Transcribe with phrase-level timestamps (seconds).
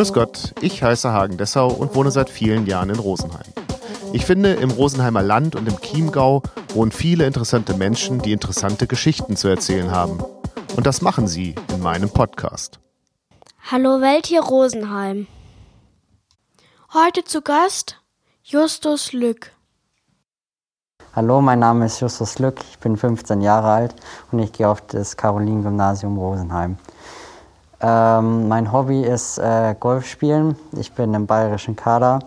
[0.00, 3.52] Grüß Gott, ich heiße Hagen Dessau und wohne seit vielen Jahren in Rosenheim.
[4.14, 6.42] Ich finde, im Rosenheimer Land und im Chiemgau
[6.72, 10.24] wohnen viele interessante Menschen, die interessante Geschichten zu erzählen haben.
[10.74, 12.80] Und das machen sie in meinem Podcast.
[13.70, 15.26] Hallo Welt hier Rosenheim.
[16.94, 18.00] Heute zu Gast
[18.42, 19.52] Justus Lück.
[21.14, 23.94] Hallo, mein Name ist Justus Lück, ich bin 15 Jahre alt
[24.32, 26.78] und ich gehe auf das Caroline-Gymnasium Rosenheim.
[27.82, 30.56] Ähm, mein Hobby ist äh, Golf spielen.
[30.72, 32.18] Ich bin im bayerischen Kader,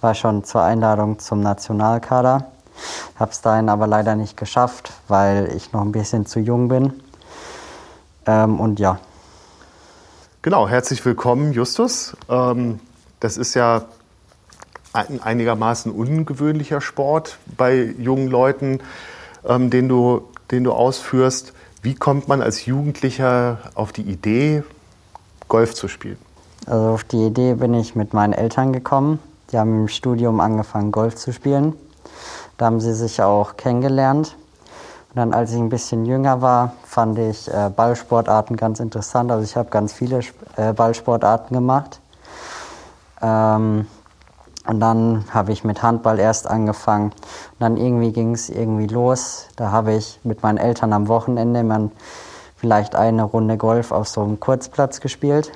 [0.00, 2.46] war schon zur Einladung zum Nationalkader,
[3.16, 6.94] habe es dahin aber leider nicht geschafft, weil ich noch ein bisschen zu jung bin.
[8.26, 9.00] Ähm, und ja.
[10.40, 12.16] Genau, herzlich willkommen, Justus.
[12.30, 12.80] Ähm,
[13.20, 13.82] das ist ja
[14.94, 18.80] ein einigermaßen ungewöhnlicher Sport bei jungen Leuten,
[19.46, 21.52] ähm, den, du, den du ausführst.
[21.82, 24.62] Wie kommt man als Jugendlicher auf die Idee,
[25.52, 26.16] Golf zu spielen?
[26.66, 29.18] Also auf die Idee bin ich mit meinen Eltern gekommen.
[29.50, 31.74] Die haben im Studium angefangen, Golf zu spielen.
[32.56, 34.34] Da haben sie sich auch kennengelernt.
[35.10, 39.30] Und dann, als ich ein bisschen jünger war, fand ich äh, Ballsportarten ganz interessant.
[39.30, 40.20] Also ich habe ganz viele
[40.56, 42.00] äh, Ballsportarten gemacht.
[43.20, 43.86] Ähm,
[44.66, 47.10] und dann habe ich mit Handball erst angefangen.
[47.10, 49.48] Und dann irgendwie ging es irgendwie los.
[49.56, 51.90] Da habe ich mit meinen Eltern am Wochenende man
[52.62, 55.50] vielleicht eine Runde Golf auf so einem Kurzplatz gespielt.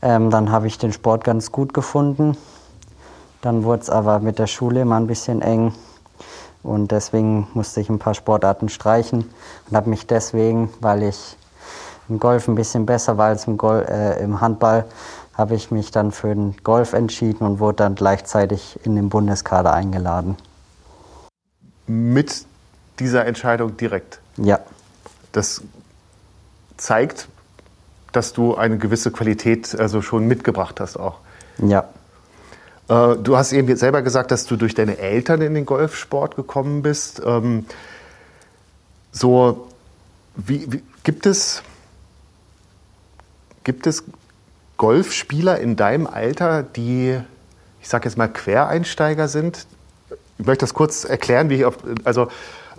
[0.00, 2.36] Ähm, dann habe ich den Sport ganz gut gefunden.
[3.42, 5.74] Dann wurde es aber mit der Schule immer ein bisschen eng.
[6.62, 9.28] Und deswegen musste ich ein paar Sportarten streichen
[9.68, 11.36] und habe mich deswegen, weil ich
[12.08, 14.84] im Golf ein bisschen besser war als im, Gol äh, im Handball,
[15.34, 19.72] habe ich mich dann für den Golf entschieden und wurde dann gleichzeitig in den Bundeskader
[19.72, 20.36] eingeladen.
[21.88, 22.46] Mit
[23.00, 24.20] dieser Entscheidung direkt?
[24.36, 24.60] Ja.
[25.36, 25.60] Das
[26.78, 27.28] zeigt,
[28.12, 31.18] dass du eine gewisse Qualität also schon mitgebracht hast auch.
[31.58, 31.90] Ja.
[32.88, 36.80] Äh, du hast eben selber gesagt, dass du durch deine Eltern in den Golfsport gekommen
[36.80, 37.20] bist.
[37.22, 37.66] Ähm,
[39.12, 39.68] so,
[40.36, 41.62] wie, wie, gibt es
[43.62, 44.04] gibt es
[44.78, 47.20] Golfspieler in deinem Alter, die,
[47.82, 49.66] ich sage jetzt mal, Quereinsteiger sind?
[50.38, 52.28] Ich möchte das kurz erklären, wie ich auf, also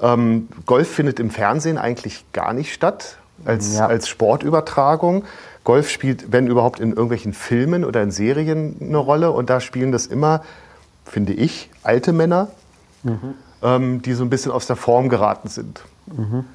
[0.01, 3.87] ähm, Golf findet im Fernsehen eigentlich gar nicht statt als, ja.
[3.87, 5.23] als Sportübertragung.
[5.63, 9.31] Golf spielt, wenn überhaupt, in irgendwelchen Filmen oder in Serien eine Rolle.
[9.31, 10.41] Und da spielen das immer,
[11.05, 12.49] finde ich, alte Männer,
[13.03, 13.33] mhm.
[13.61, 15.81] ähm, die so ein bisschen aus der Form geraten sind.
[16.05, 16.45] Mhm.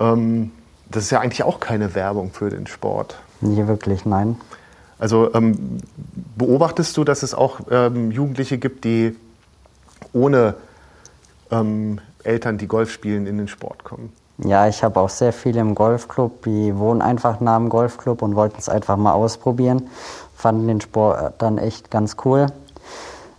[0.00, 0.50] Ähm,
[0.90, 3.18] das ist ja eigentlich auch keine Werbung für den Sport.
[3.40, 4.36] Nie wirklich, nein.
[4.98, 5.78] Also ähm,
[6.36, 9.14] beobachtest du, dass es auch ähm, Jugendliche gibt, die
[10.12, 10.54] ohne
[11.50, 14.12] ähm, Eltern, die Golf spielen, in den Sport kommen?
[14.38, 18.36] Ja, ich habe auch sehr viele im Golfclub, die wohnen einfach nah am Golfclub und
[18.36, 19.88] wollten es einfach mal ausprobieren.
[20.36, 22.46] Fanden den Sport dann echt ganz cool.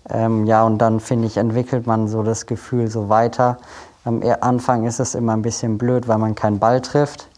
[0.09, 3.57] Ähm, ja, und dann finde ich, entwickelt man so das Gefühl so weiter.
[4.03, 7.29] Am Anfang ist es immer ein bisschen blöd, weil man keinen Ball trifft.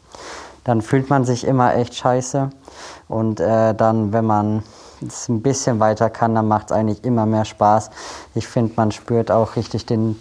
[0.64, 2.50] Dann fühlt man sich immer echt scheiße.
[3.08, 4.64] Und äh, dann, wenn man
[5.06, 7.90] es ein bisschen weiter kann, dann macht es eigentlich immer mehr Spaß.
[8.36, 10.18] Ich finde, man spürt auch richtig den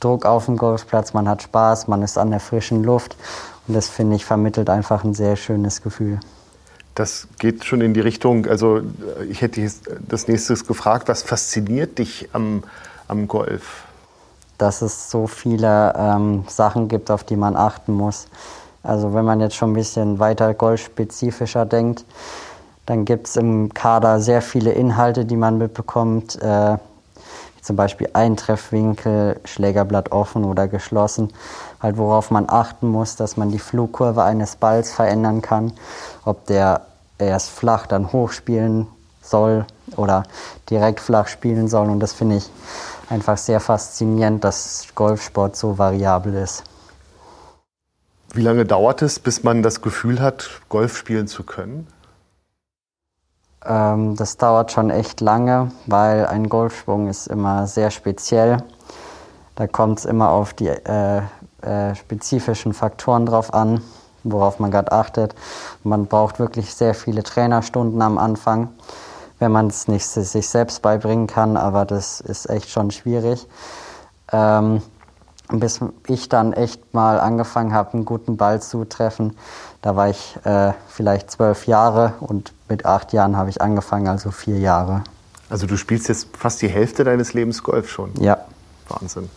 [0.00, 3.16] Druck auf dem Golfplatz, man hat Spaß, man ist an der frischen Luft.
[3.66, 6.20] Und das, finde ich, vermittelt einfach ein sehr schönes Gefühl.
[6.94, 8.80] Das geht schon in die Richtung, also
[9.28, 9.70] ich hätte
[10.08, 12.64] das nächstes gefragt, was fasziniert dich am,
[13.06, 13.84] am Golf?
[14.56, 18.26] Dass es so viele ähm, Sachen gibt, auf die man achten muss.
[18.82, 22.04] Also wenn man jetzt schon ein bisschen weiter golfspezifischer denkt,
[22.86, 26.78] dann gibt es im Kader sehr viele Inhalte, die man mitbekommt, äh,
[27.68, 31.28] zum Beispiel Eintreffwinkel, Schlägerblatt offen oder geschlossen,
[31.80, 35.74] halt worauf man achten muss, dass man die Flugkurve eines Balls verändern kann,
[36.24, 36.86] ob der
[37.18, 38.86] erst flach dann hoch spielen
[39.20, 40.22] soll oder
[40.70, 41.90] direkt flach spielen soll.
[41.90, 42.48] Und das finde ich
[43.10, 46.64] einfach sehr faszinierend, dass Golfsport so variabel ist.
[48.32, 51.86] Wie lange dauert es, bis man das Gefühl hat, Golf spielen zu können?
[53.68, 58.58] Ähm, das dauert schon echt lange, weil ein Golfschwung ist immer sehr speziell.
[59.54, 61.22] Da kommt es immer auf die äh,
[61.62, 63.82] äh, spezifischen Faktoren drauf an,
[64.24, 65.34] worauf man gerade achtet.
[65.84, 68.70] Man braucht wirklich sehr viele Trainerstunden am Anfang,
[69.38, 73.46] wenn man es nicht sich selbst beibringen kann, aber das ist echt schon schwierig.
[74.32, 74.82] Ähm,
[75.50, 79.36] bis ich dann echt mal angefangen habe, einen guten Ball zu treffen.
[79.80, 84.30] Da war ich äh, vielleicht zwölf Jahre und mit acht Jahren habe ich angefangen, also
[84.30, 85.04] vier Jahre.
[85.50, 88.12] Also du spielst jetzt fast die Hälfte deines Lebens Golf schon.
[88.20, 88.38] Ja.
[88.88, 89.30] Wahnsinn.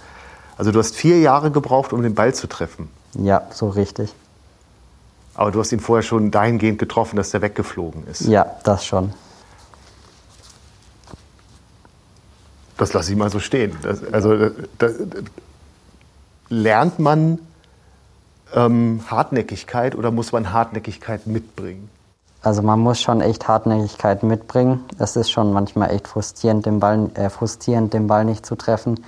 [0.57, 2.89] Also du hast vier Jahre gebraucht, um den Ball zu treffen.
[3.13, 4.13] Ja, so richtig.
[5.33, 8.21] Aber du hast ihn vorher schon dahingehend getroffen, dass der weggeflogen ist.
[8.21, 9.13] Ja, das schon.
[12.77, 13.75] Das lasse ich mal so stehen.
[13.81, 15.23] Das, also äh, das, das,
[16.49, 17.39] lernt man
[18.53, 21.89] ähm, Hartnäckigkeit oder muss man Hartnäckigkeit mitbringen?
[22.43, 24.83] Also man muss schon echt Hartnäckigkeit mitbringen.
[24.97, 29.03] Es ist schon manchmal echt frustrierend, den Ball, äh, frustrierend, den Ball nicht zu treffen.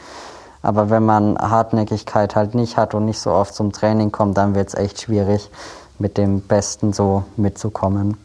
[0.61, 4.53] Aber wenn man Hartnäckigkeit halt nicht hat und nicht so oft zum Training kommt, dann
[4.55, 5.49] wird es echt schwierig,
[5.97, 8.17] mit dem Besten so mitzukommen.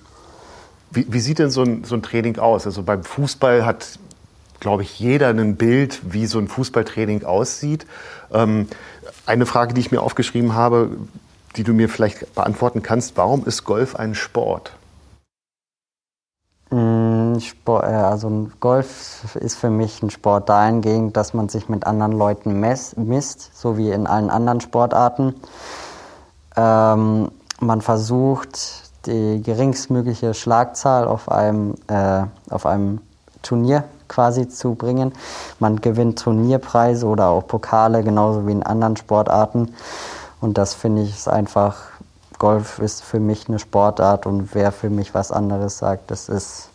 [0.90, 2.66] Wie, wie sieht denn so ein, so ein Training aus?
[2.66, 3.98] Also beim Fußball hat,
[4.60, 7.86] glaube ich, jeder ein Bild, wie so ein Fußballtraining aussieht.
[8.32, 8.68] Ähm,
[9.26, 10.90] eine Frage, die ich mir aufgeschrieben habe,
[11.56, 14.72] die du mir vielleicht beantworten kannst, warum ist Golf ein Sport?
[17.40, 22.12] Sport, äh, also Golf ist für mich ein Sport dahingehend, dass man sich mit anderen
[22.12, 25.34] Leuten misst, so wie in allen anderen Sportarten.
[26.56, 27.30] Ähm,
[27.60, 33.00] man versucht, die geringstmögliche Schlagzahl auf einem, äh, auf einem
[33.42, 35.12] Turnier quasi zu bringen.
[35.58, 39.74] Man gewinnt Turnierpreise oder auch Pokale, genauso wie in anderen Sportarten.
[40.40, 41.76] Und das finde ich ist einfach,
[42.38, 46.70] Golf ist für mich eine Sportart und wer für mich was anderes sagt, das ist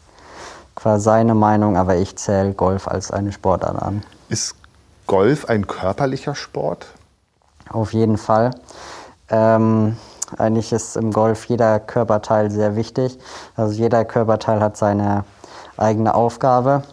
[0.75, 4.03] quasi seine Meinung, aber ich zähle Golf als eine Sportart an.
[4.29, 4.55] Ist
[5.07, 6.87] Golf ein körperlicher Sport?
[7.69, 8.51] Auf jeden Fall.
[9.29, 9.97] Ähm,
[10.37, 13.19] eigentlich ist im Golf jeder Körperteil sehr wichtig.
[13.55, 15.25] Also jeder Körperteil hat seine
[15.77, 16.83] eigene Aufgabe.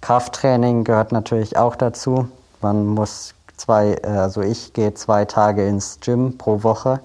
[0.00, 2.28] Krafttraining gehört natürlich auch dazu.
[2.62, 7.00] Man muss zwei, äh, also ich gehe zwei Tage ins Gym pro Woche,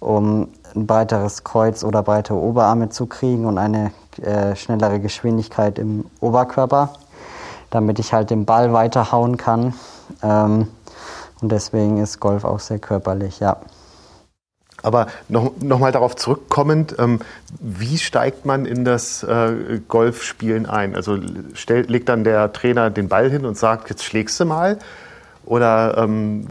[0.00, 6.04] um ein breiteres Kreuz oder breite Oberarme zu kriegen und eine äh, schnellere Geschwindigkeit im
[6.20, 6.94] Oberkörper,
[7.70, 9.74] damit ich halt den Ball weiterhauen kann.
[10.22, 10.68] Ähm,
[11.40, 13.56] und deswegen ist Golf auch sehr körperlich, ja.
[14.82, 17.20] Aber noch, noch darauf zurückkommend, ähm,
[17.60, 20.94] wie steigt man in das äh, Golfspielen ein?
[20.94, 21.18] Also
[21.54, 24.78] stell, legt dann der Trainer den Ball hin und sagt, jetzt schlägst du mal?
[25.44, 26.46] Oder ähm,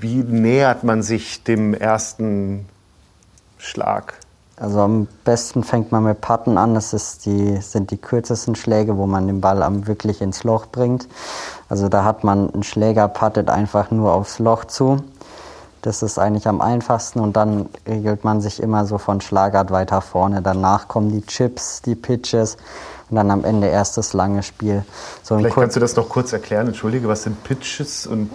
[0.00, 2.66] wie nähert man sich dem ersten
[3.56, 4.14] Schlag?
[4.60, 6.74] Also am besten fängt man mit Patten an.
[6.74, 10.66] Das ist die, sind die kürzesten Schläge, wo man den Ball am wirklich ins Loch
[10.66, 11.08] bringt.
[11.68, 15.02] Also da hat man einen Schläger, pattet einfach nur aufs Loch zu
[15.82, 20.00] das ist eigentlich am einfachsten und dann regelt man sich immer so von Schlagart weiter
[20.00, 20.42] vorne.
[20.42, 22.56] Danach kommen die Chips, die Pitches
[23.08, 24.84] und dann am Ende erst das lange Spiel.
[25.22, 26.66] So Vielleicht kannst du das noch kurz erklären.
[26.66, 28.30] Entschuldige, was sind Pitches und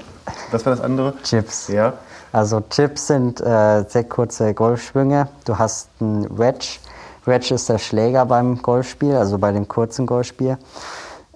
[0.51, 1.13] was war das andere?
[1.23, 1.67] Chips.
[1.67, 1.93] Ja.
[2.33, 5.27] Also Chips sind äh, sehr kurze Golfschwünge.
[5.45, 6.79] Du hast einen Wedge.
[7.25, 10.57] Wedge ist der Schläger beim Golfspiel, also bei dem kurzen Golfspiel.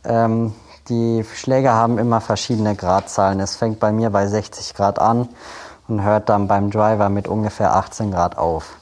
[0.04, 0.54] Ähm,
[0.90, 3.40] die Schläger haben immer verschiedene Gradzahlen.
[3.40, 5.30] Es fängt bei mir bei 60 Grad an
[5.88, 8.76] und hört dann beim Driver mit ungefähr 18 Grad auf.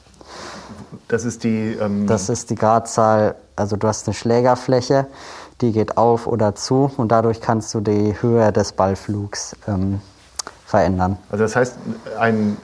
[1.10, 1.74] Das ist die.
[1.74, 3.36] Ähm das ist die Gradzahl.
[3.58, 5.08] Also du hast eine Schlägerfläche,
[5.60, 10.00] die geht auf oder zu und dadurch kannst du die Höhe des Ballflugs ähm,
[10.78, 11.18] verändern.
[11.30, 11.78] Also das heißt,
[12.20, 12.58] ein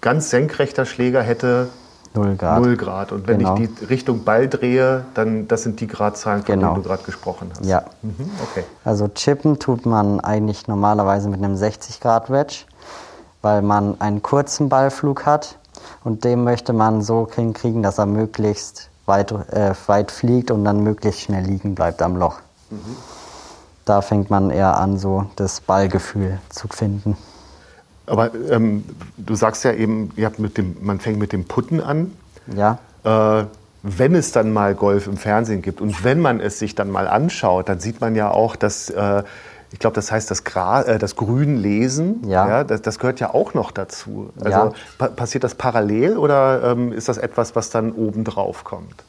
[0.00, 1.68] ganz senkrechter Schläger hätte
[2.14, 2.62] 0 Grad.
[2.62, 3.12] 0 Grad.
[3.12, 3.56] Und wenn genau.
[3.56, 6.72] ich die Richtung Ball drehe, dann das sind die Gradzahlen, von genau.
[6.72, 7.66] denen du gerade gesprochen hast.
[7.66, 7.84] Ja.
[8.02, 8.64] Mhm, okay.
[8.84, 12.64] Also chippen tut man eigentlich normalerweise mit einem 60 Grad Wedge
[13.46, 15.56] weil man einen kurzen Ballflug hat
[16.02, 20.82] und den möchte man so hinkriegen, dass er möglichst weit, äh, weit fliegt und dann
[20.82, 22.40] möglichst schnell liegen bleibt am Loch.
[22.70, 22.96] Mhm.
[23.84, 27.16] Da fängt man eher an, so das Ballgefühl zu finden.
[28.06, 28.84] Aber ähm,
[29.16, 32.12] du sagst ja eben, ihr habt mit dem, man fängt mit dem Putten an.
[32.54, 32.78] Ja.
[33.04, 33.44] Äh,
[33.82, 37.06] wenn es dann mal Golf im Fernsehen gibt und wenn man es sich dann mal
[37.06, 39.22] anschaut, dann sieht man ja auch, dass äh,
[39.72, 42.22] ich glaube, das heißt das, Gra äh, das Grün lesen.
[42.26, 42.48] Ja.
[42.48, 44.30] ja das, das, gehört ja auch noch dazu.
[44.38, 44.72] Also ja.
[44.98, 49.04] pa passiert das parallel oder ähm, ist das etwas, was dann oben drauf kommt?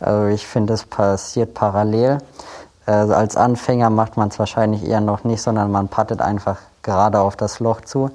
[0.00, 2.18] Also ich finde, es passiert parallel.
[2.86, 7.20] Also als Anfänger macht man es wahrscheinlich eher noch nicht, sondern man pattet einfach gerade
[7.20, 8.10] auf das Loch zu.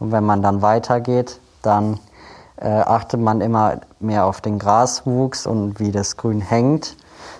[0.00, 2.00] Und wenn man dann weitergeht, dann
[2.56, 6.96] äh, achtet man immer mehr auf den Graswuchs und wie das Grün hängt.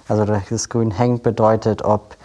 [0.09, 2.17] Also das Grün hängt bedeutet, ob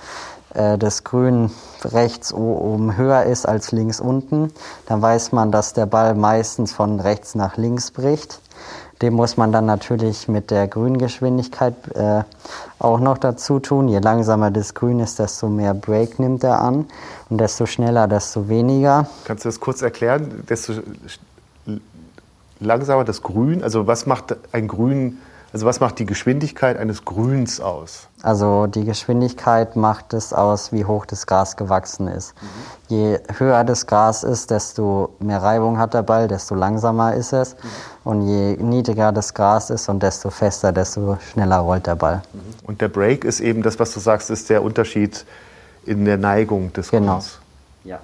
[0.53, 1.51] äh, das Grün
[1.83, 4.51] rechts oben höher ist als links unten,
[4.85, 8.39] dann weiß man, dass der Ball meistens von rechts nach links bricht.
[9.03, 12.23] Dem muss man dann natürlich mit der Grüngeschwindigkeit äh,
[12.79, 13.89] auch noch dazu tun.
[13.89, 16.85] Je langsamer das Grün ist, desto mehr Break nimmt er an
[17.29, 19.05] und desto schneller, desto weniger.
[19.25, 20.45] Kannst du das kurz erklären?
[20.47, 20.75] Desto
[22.61, 25.17] langsamer das Grün, also was macht ein Grün
[25.53, 28.07] also was macht die Geschwindigkeit eines Grüns aus?
[28.23, 32.33] Also die Geschwindigkeit macht es aus, wie hoch das Gras gewachsen ist.
[32.41, 32.47] Mhm.
[32.87, 37.53] Je höher das Gras ist, desto mehr Reibung hat der Ball, desto langsamer ist es.
[37.53, 37.57] Mhm.
[38.03, 42.23] Und je niedriger das Gras ist und desto fester, desto schneller rollt der Ball.
[42.33, 42.39] Mhm.
[42.65, 45.23] Und der Break ist eben das, was du sagst, ist der Unterschied
[45.85, 47.13] in der Neigung des Genau.
[47.13, 47.37] Golfs.
[47.83, 47.99] Ja.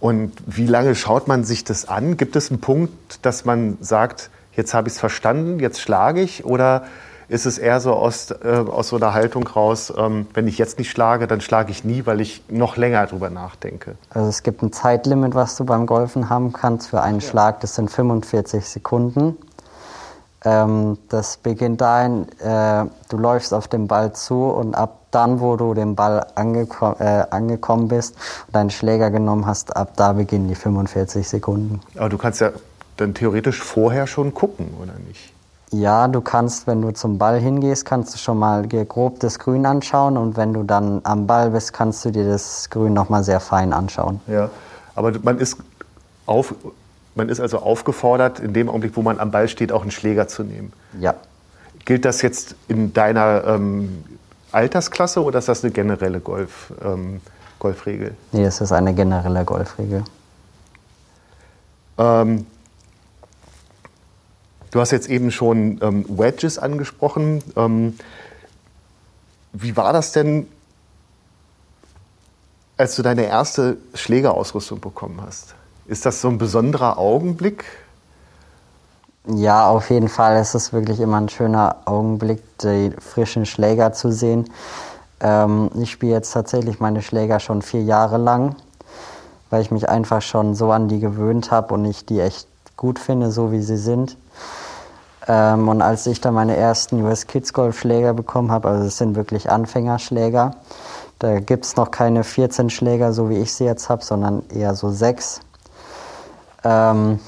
[0.00, 2.16] Und wie lange schaut man sich das an?
[2.16, 6.44] Gibt es einen Punkt, dass man sagt, jetzt habe ich es verstanden, jetzt schlage ich?
[6.44, 6.84] Oder
[7.28, 10.78] ist es eher so aus, äh, aus so einer Haltung raus, ähm, wenn ich jetzt
[10.78, 13.94] nicht schlage, dann schlage ich nie, weil ich noch länger drüber nachdenke?
[14.10, 17.60] Also es gibt ein Zeitlimit, was du beim Golfen haben kannst für einen Schlag.
[17.60, 19.38] Das sind 45 Sekunden.
[20.44, 25.56] Ähm, das beginnt dahin, äh, du läufst auf den Ball zu und ab dann, wo
[25.56, 28.16] du den Ball angeko äh, angekommen bist
[28.46, 31.80] und deinen Schläger genommen hast, ab da beginnen die 45 Sekunden.
[31.96, 32.50] Aber du kannst ja
[32.96, 35.32] dann theoretisch vorher schon gucken, oder nicht?
[35.72, 39.38] Ja, du kannst, wenn du zum Ball hingehst, kannst du schon mal dir grob das
[39.38, 43.24] Grün anschauen und wenn du dann am Ball bist, kannst du dir das Grün nochmal
[43.24, 44.20] sehr fein anschauen.
[44.26, 44.50] Ja.
[44.94, 45.56] Aber man ist,
[46.26, 46.54] auf,
[47.14, 50.28] man ist also aufgefordert, in dem Augenblick, wo man am Ball steht, auch einen Schläger
[50.28, 50.74] zu nehmen.
[51.00, 51.14] Ja.
[51.86, 54.04] Gilt das jetzt in deiner ähm,
[54.52, 57.22] Altersklasse oder ist das eine generelle Golf, ähm,
[57.58, 58.14] Golfregel?
[58.32, 60.04] Nee, das ist eine generelle Golfregel.
[61.96, 62.46] Ähm,
[64.72, 67.42] du hast jetzt eben schon ähm, Wedges angesprochen.
[67.56, 67.96] Ähm,
[69.52, 70.48] wie war das denn,
[72.76, 75.54] als du deine erste Schlägerausrüstung bekommen hast?
[75.86, 77.64] Ist das so ein besonderer Augenblick?
[79.26, 80.36] Ja, auf jeden Fall.
[80.36, 84.50] Es ist wirklich immer ein schöner Augenblick, die frischen Schläger zu sehen.
[85.20, 88.56] Ähm, ich spiele jetzt tatsächlich meine Schläger schon vier Jahre lang,
[89.50, 92.98] weil ich mich einfach schon so an die gewöhnt habe und ich die echt gut
[92.98, 94.16] finde, so wie sie sind.
[95.28, 98.98] Ähm, und als ich dann meine ersten US Kids Golf Schläger bekommen habe, also es
[98.98, 100.52] sind wirklich Anfängerschläger,
[101.18, 104.74] da gibt es noch keine 14 Schläger, so wie ich sie jetzt habe, sondern eher
[104.74, 105.40] so sechs.
[106.64, 107.20] Ähm,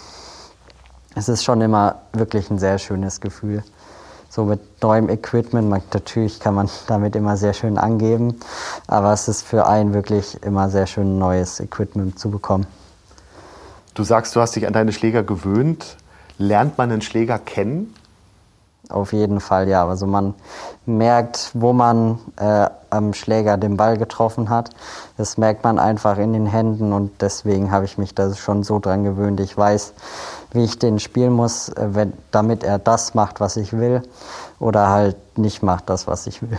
[1.15, 3.63] es ist schon immer wirklich ein sehr schönes Gefühl.
[4.29, 8.41] So mit neuem Equipment, man, natürlich kann man damit immer sehr schön angeben,
[8.89, 12.67] aber es ist für einen wirklich immer sehr schön, neues Equipment zu bekommen.
[13.95, 15.97] Du sagst, du hast dich an deine Schläger gewöhnt.
[16.39, 17.95] Lernt man einen Schläger kennen?
[18.91, 19.87] Auf jeden Fall, ja.
[19.87, 20.35] Also man
[20.85, 24.71] merkt, wo man äh, am Schläger den Ball getroffen hat.
[25.17, 28.79] Das merkt man einfach in den Händen und deswegen habe ich mich da schon so
[28.79, 29.41] dran gewöhnt.
[29.41, 29.95] Ich weiß,
[30.53, 34.03] wie ich den spielen muss, äh, wenn, damit er das macht, was ich will
[34.59, 36.59] oder halt nicht macht das, was ich will.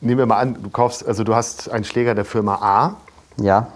[0.00, 2.96] Nehmen wir mal an, du kaufst, also du hast einen Schläger der Firma A
[3.36, 3.68] Ja,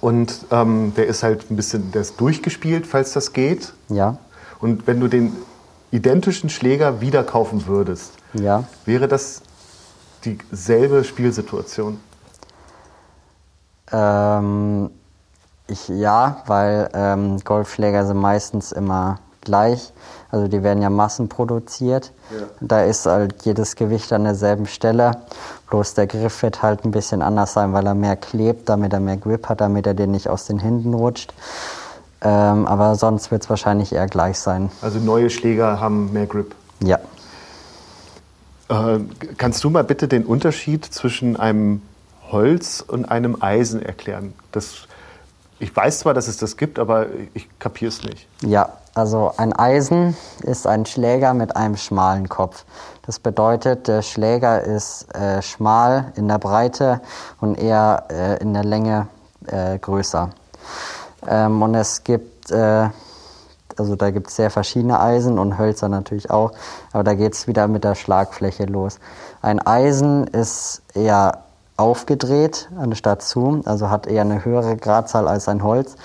[0.00, 3.72] und ähm, der ist halt ein bisschen, der ist durchgespielt, falls das geht.
[3.88, 4.18] ja,
[4.60, 5.36] Und wenn du den
[5.90, 8.64] identischen Schläger wieder kaufen würdest, ja.
[8.84, 9.42] wäre das
[10.24, 12.00] dieselbe Spielsituation?
[13.92, 14.90] Ähm,
[15.68, 19.92] ich, ja, weil ähm, Golfschläger sind meistens immer gleich.
[20.30, 22.12] Also die werden ja massenproduziert.
[22.30, 22.46] Ja.
[22.60, 25.12] Da ist halt jedes Gewicht an derselben Stelle.
[25.70, 29.00] Bloß der Griff wird halt ein bisschen anders sein, weil er mehr klebt, damit er
[29.00, 31.32] mehr Grip hat, damit er den nicht aus den Händen rutscht.
[32.26, 34.70] Ähm, aber sonst wird es wahrscheinlich eher gleich sein.
[34.82, 36.56] Also neue Schläger haben mehr Grip.
[36.82, 36.98] Ja.
[38.68, 38.98] Äh,
[39.36, 41.82] kannst du mal bitte den Unterschied zwischen einem
[42.32, 44.34] Holz und einem Eisen erklären?
[44.50, 44.88] Das,
[45.60, 48.26] ich weiß zwar, dass es das gibt, aber ich kapiere es nicht.
[48.42, 52.64] Ja, also ein Eisen ist ein Schläger mit einem schmalen Kopf.
[53.02, 57.02] Das bedeutet, der Schläger ist äh, schmal in der Breite
[57.40, 59.06] und eher äh, in der Länge
[59.46, 60.30] äh, größer.
[61.26, 62.88] Ähm, und es gibt, äh,
[63.76, 66.52] also da gibt es sehr verschiedene Eisen und Hölzer natürlich auch,
[66.92, 68.98] aber da geht es wieder mit der Schlagfläche los.
[69.42, 71.44] Ein Eisen ist eher
[71.76, 75.96] aufgedreht anstatt zu, also hat eher eine höhere Gradzahl als ein Holz.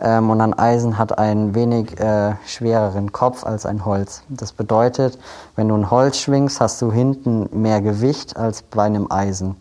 [0.00, 4.22] Ähm, und ein Eisen hat einen wenig äh, schwereren Kopf als ein Holz.
[4.28, 5.18] Das bedeutet,
[5.56, 9.56] wenn du ein Holz schwingst, hast du hinten mehr Gewicht als bei einem Eisen.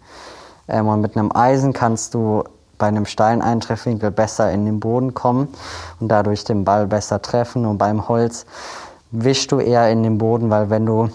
[0.68, 2.44] Ähm, und mit einem Eisen kannst du
[2.80, 5.50] bei einem steilen Eintreffwinkel besser in den Boden kommen
[6.00, 7.68] und dadurch den Ball besser treffen.
[7.68, 8.48] Und beim Holz
[9.12, 11.10] wischst du eher in den Boden, weil wenn du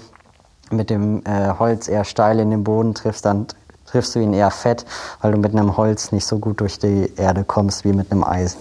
[0.71, 3.47] mit dem äh, Holz eher steil in den Boden triffst, dann
[3.87, 4.85] triffst du ihn eher fett,
[5.21, 8.25] weil du mit einem Holz nicht so gut durch die Erde kommst wie mit einem
[8.25, 8.61] Eisen.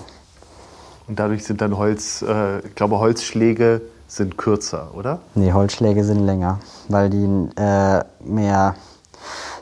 [1.08, 5.20] Und dadurch sind dann Holz, äh, ich glaube, Holzschläge sind kürzer, oder?
[5.36, 7.26] Nee, Holzschläge sind länger, weil die
[7.60, 8.76] äh, mehr,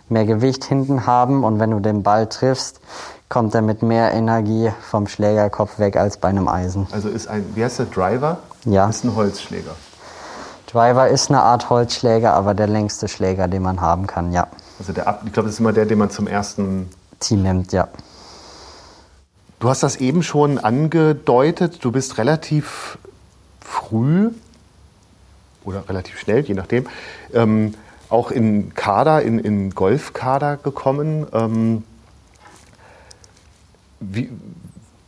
[0.10, 2.82] mehr Gewicht hinten haben und wenn du den Ball triffst,
[3.32, 6.86] kommt er mit mehr Energie vom Schlägerkopf weg als bei einem Eisen.
[6.92, 8.40] Also ist ein, wie heißt der Driver?
[8.66, 8.90] Ja.
[8.90, 9.72] Ist ein Holzschläger.
[10.68, 14.48] Driver ist eine Art Holzschläger, aber der längste Schläger, den man haben kann, ja.
[14.80, 16.90] Also der, ich glaube, das ist immer der, den man zum ersten.
[17.22, 17.88] Team nimmt, ja.
[19.60, 21.84] Du hast das eben schon angedeutet.
[21.86, 22.98] Du bist relativ
[23.62, 24.32] früh
[25.64, 26.88] oder relativ schnell, je nachdem,
[27.34, 27.76] ähm,
[28.10, 31.28] auch in Kader, in, in Golfkader gekommen.
[31.32, 31.84] Ähm,
[34.02, 34.30] wie,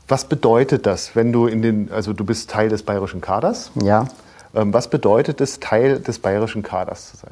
[0.07, 3.71] was bedeutet das, wenn du in den, also du bist Teil des bayerischen Kaders?
[3.81, 4.05] Ja.
[4.53, 7.31] Ähm, was bedeutet es, Teil des bayerischen Kaders zu sein?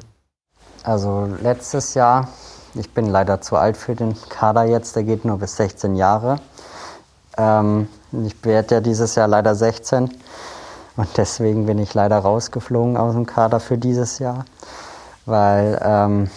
[0.82, 2.28] Also letztes Jahr,
[2.74, 6.40] ich bin leider zu alt für den Kader jetzt, der geht nur bis 16 Jahre.
[7.38, 7.88] Ähm,
[8.26, 10.10] ich werde ja dieses Jahr leider 16
[10.96, 14.44] und deswegen bin ich leider rausgeflogen aus dem Kader für dieses Jahr,
[15.24, 16.30] weil ähm,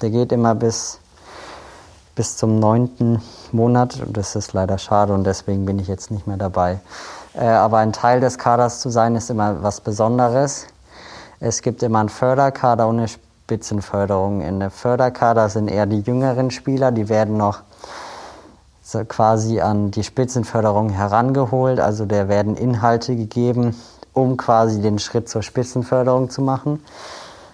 [0.00, 0.98] der geht immer bis,
[2.14, 3.22] bis zum neunten
[3.52, 6.80] Monat das ist leider schade und deswegen bin ich jetzt nicht mehr dabei.
[7.34, 10.66] Äh, aber ein Teil des Kaders zu sein ist immer was Besonderes.
[11.38, 14.42] Es gibt immer einen Förderkader und eine Spitzenförderung.
[14.42, 17.60] In der Förderkader sind eher die jüngeren Spieler, die werden noch
[18.82, 21.80] so quasi an die Spitzenförderung herangeholt.
[21.80, 23.76] Also der werden Inhalte gegeben,
[24.12, 26.82] um quasi den Schritt zur Spitzenförderung zu machen.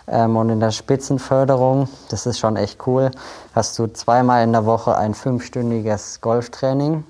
[0.08, 3.10] Ähm, und in der Spitzenförderung, das ist schon echt cool,
[3.54, 7.04] hast du zweimal in der Woche ein fünfstündiges Golftraining,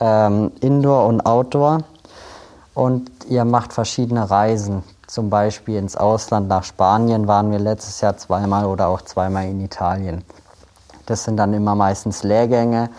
[0.00, 1.78] ähm, Indoor und Outdoor.
[2.74, 4.84] Und ihr macht verschiedene Reisen.
[5.08, 9.60] Zum Beispiel ins Ausland nach Spanien waren wir letztes Jahr zweimal oder auch zweimal in
[9.60, 10.24] Italien.
[11.06, 12.90] Das sind dann immer meistens Lehrgänge.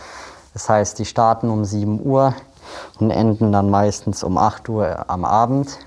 [0.54, 2.34] Das heißt, die starten um 7 Uhr
[3.00, 5.78] und enden dann meistens um 8 Uhr am Abend.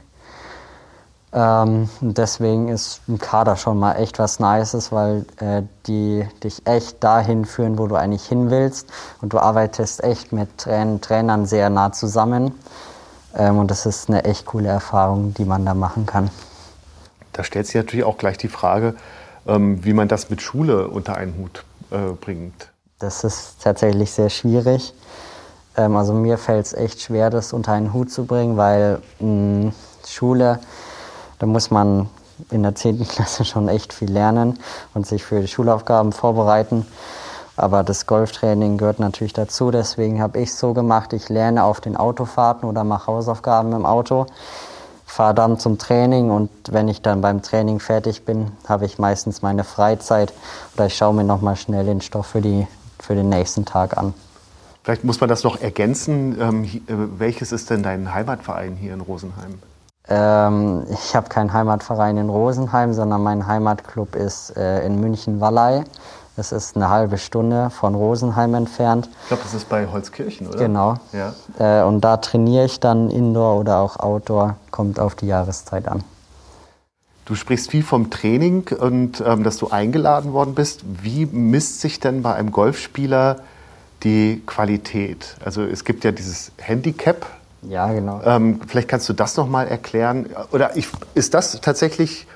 [1.34, 7.02] Ähm, deswegen ist ein Kader schon mal echt was Nices, weil äh, die dich echt
[7.02, 8.88] dahin führen, wo du eigentlich hin willst.
[9.22, 12.54] Und du arbeitest echt mit Train Trainern sehr nah zusammen.
[13.34, 16.30] Ähm, und das ist eine echt coole Erfahrung, die man da machen kann.
[17.32, 18.94] Da stellt sich natürlich auch gleich die Frage,
[19.46, 22.68] ähm, wie man das mit Schule unter einen Hut äh, bringt.
[22.98, 24.92] Das ist tatsächlich sehr schwierig.
[25.78, 29.72] Ähm, also mir fällt es echt schwer, das unter einen Hut zu bringen, weil mh,
[30.06, 30.60] Schule
[31.42, 32.08] da muss man
[32.50, 33.04] in der 10.
[33.08, 34.60] Klasse schon echt viel lernen
[34.94, 36.86] und sich für die Schulaufgaben vorbereiten.
[37.56, 39.72] Aber das Golftraining gehört natürlich dazu.
[39.72, 43.84] Deswegen habe ich es so gemacht, ich lerne auf den Autofahrten oder mache Hausaufgaben im
[43.84, 44.26] Auto,
[45.04, 49.42] fahre dann zum Training und wenn ich dann beim Training fertig bin, habe ich meistens
[49.42, 50.32] meine Freizeit
[50.76, 52.68] oder ich schaue mir nochmal schnell den Stoff für, die,
[53.00, 54.14] für den nächsten Tag an.
[54.84, 56.40] Vielleicht muss man das noch ergänzen.
[56.40, 56.80] Ähm, äh,
[57.18, 59.58] welches ist denn dein Heimatverein hier in Rosenheim?
[60.08, 65.84] Ähm, ich habe keinen Heimatverein in Rosenheim, sondern mein Heimatclub ist äh, in München-Wallei.
[66.36, 69.08] Das ist eine halbe Stunde von Rosenheim entfernt.
[69.22, 70.58] Ich glaube, das ist bei Holzkirchen, oder?
[70.58, 70.94] Genau.
[71.12, 71.82] Ja.
[71.82, 76.02] Äh, und da trainiere ich dann Indoor oder auch Outdoor, kommt auf die Jahreszeit an.
[77.24, 80.80] Du sprichst viel vom Training und ähm, dass du eingeladen worden bist.
[81.02, 83.36] Wie misst sich denn bei einem Golfspieler
[84.02, 85.36] die Qualität?
[85.44, 87.26] Also es gibt ja dieses Handicap,
[87.68, 88.20] ja, genau.
[88.24, 90.26] Ähm, vielleicht kannst du das nochmal erklären.
[90.50, 92.26] Oder ich, ist das tatsächlich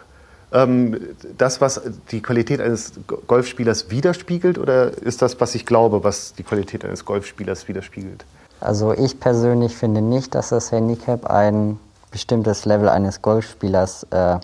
[0.53, 1.01] ähm,
[1.37, 2.93] das, was die Qualität eines
[3.27, 4.59] Golfspielers widerspiegelt?
[4.59, 8.25] Oder ist das, was ich glaube, was die Qualität eines Golfspielers widerspiegelt?
[8.61, 11.79] Also ich persönlich finde nicht, dass das Handicap ein
[12.11, 14.39] bestimmtes Level eines Golfspielers äh,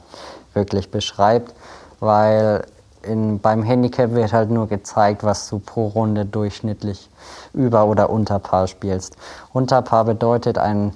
[0.53, 1.55] wirklich beschreibt,
[2.01, 2.65] weil
[3.05, 7.09] in, beim Handicap wird halt nur gezeigt, was du pro Runde durchschnittlich
[7.53, 9.17] über oder unter Paar spielst.
[9.53, 10.93] Unter Paar bedeutet, ein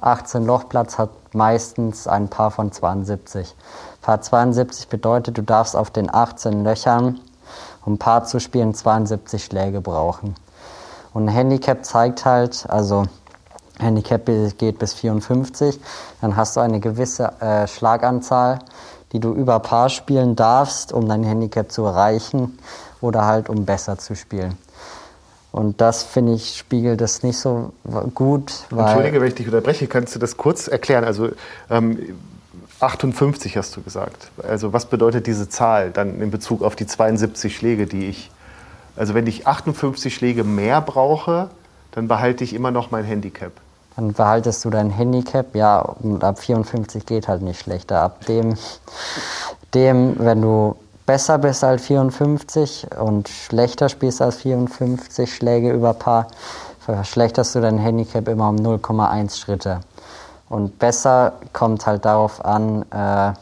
[0.00, 3.54] 18-Loch-Platz hat meistens ein Paar von 72.
[4.02, 7.20] Paar 72 bedeutet, du darfst auf den 18 Löchern,
[7.84, 10.34] um Paar zu spielen, 72 Schläge brauchen.
[11.12, 13.04] Und Handicap zeigt halt, also
[13.78, 15.80] Handicap geht bis 54,
[16.20, 18.58] dann hast du eine gewisse äh, Schlaganzahl
[19.12, 22.58] die du über Paar spielen darfst, um dein Handicap zu erreichen
[23.00, 24.56] oder halt um besser zu spielen.
[25.52, 27.72] Und das, finde ich, spiegelt es nicht so
[28.14, 28.52] gut.
[28.70, 31.04] Entschuldige, wenn ich dich unterbreche, kannst du das kurz erklären?
[31.04, 31.30] Also
[31.70, 32.18] ähm,
[32.80, 34.30] 58 hast du gesagt.
[34.42, 38.30] Also was bedeutet diese Zahl dann in Bezug auf die 72 Schläge, die ich...
[38.96, 41.48] Also wenn ich 58 Schläge mehr brauche,
[41.92, 43.52] dann behalte ich immer noch mein Handicap
[43.96, 45.54] dann behaltest du dein Handicap.
[45.54, 48.02] Ja, und ab 54 geht halt nicht schlechter.
[48.02, 48.54] Ab dem,
[49.74, 56.28] dem, wenn du besser bist als 54 und schlechter spielst als 54 Schläge über Paar,
[56.80, 59.80] verschlechterst du dein Handicap immer um 0,1 Schritte.
[60.48, 63.32] Und besser kommt halt darauf an, äh,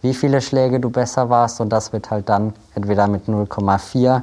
[0.00, 4.20] wie viele Schläge du besser warst und das wird halt dann entweder mit 0,4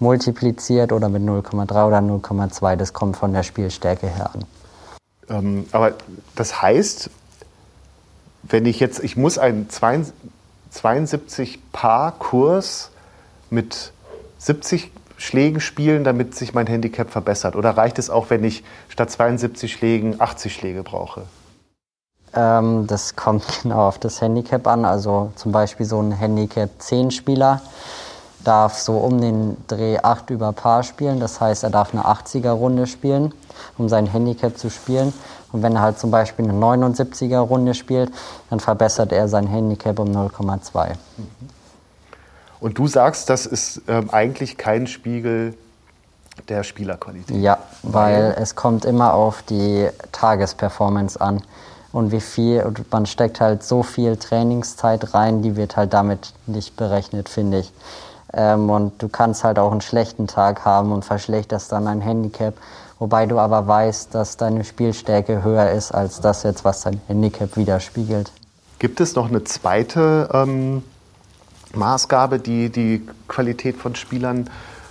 [0.00, 2.76] multipliziert oder mit 0,3 oder 0,2.
[2.76, 4.44] Das kommt von der Spielstärke her an.
[5.32, 5.94] Ähm, aber
[6.36, 7.10] das heißt,
[8.42, 12.90] wenn ich jetzt, ich muss einen 72 Paar Kurs
[13.50, 13.92] mit
[14.38, 17.54] 70 Schlägen spielen, damit sich mein Handicap verbessert?
[17.54, 21.22] Oder reicht es auch, wenn ich statt 72 Schlägen 80 Schläge brauche?
[22.34, 24.84] Ähm, das kommt genau auf das Handicap an.
[24.84, 27.62] Also zum Beispiel so ein Handicap 10-Spieler
[28.44, 31.20] darf so um den Dreh 8 über Paar spielen.
[31.20, 33.32] Das heißt, er darf eine 80er-Runde spielen,
[33.78, 35.12] um sein Handicap zu spielen.
[35.52, 38.10] Und wenn er halt zum Beispiel eine 79er-Runde spielt,
[38.50, 40.94] dann verbessert er sein Handicap um 0,2.
[42.60, 45.54] Und du sagst, das ist ähm, eigentlich kein Spiegel
[46.48, 47.36] der Spielerqualität.
[47.36, 51.42] Ja, weil es kommt immer auf die Tagesperformance an
[51.92, 56.32] und wie viel, und man steckt halt so viel Trainingszeit rein, die wird halt damit
[56.46, 57.72] nicht berechnet, finde ich.
[58.32, 62.54] Ähm, und du kannst halt auch einen schlechten Tag haben und verschlechterst dann ein Handicap,
[62.98, 67.56] wobei du aber weißt, dass deine Spielstärke höher ist als das jetzt, was dein Handicap
[67.56, 68.32] widerspiegelt.
[68.78, 70.82] Gibt es noch eine zweite ähm,
[71.74, 74.48] Maßgabe, die die Qualität von Spielern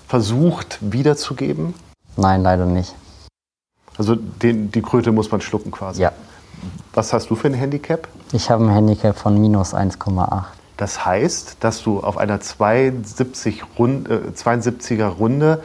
[0.08, 1.74] versucht wiederzugeben?
[2.18, 2.96] Nein, leider nicht.
[3.98, 6.02] Also den, die Kröte muss man schlucken quasi.
[6.02, 6.12] Ja.
[6.94, 8.08] Was hast du für ein Handicap?
[8.32, 10.44] Ich habe ein Handicap von minus 1,8.
[10.78, 15.64] Das heißt, dass du auf einer 72 Rund, äh, 72er Runde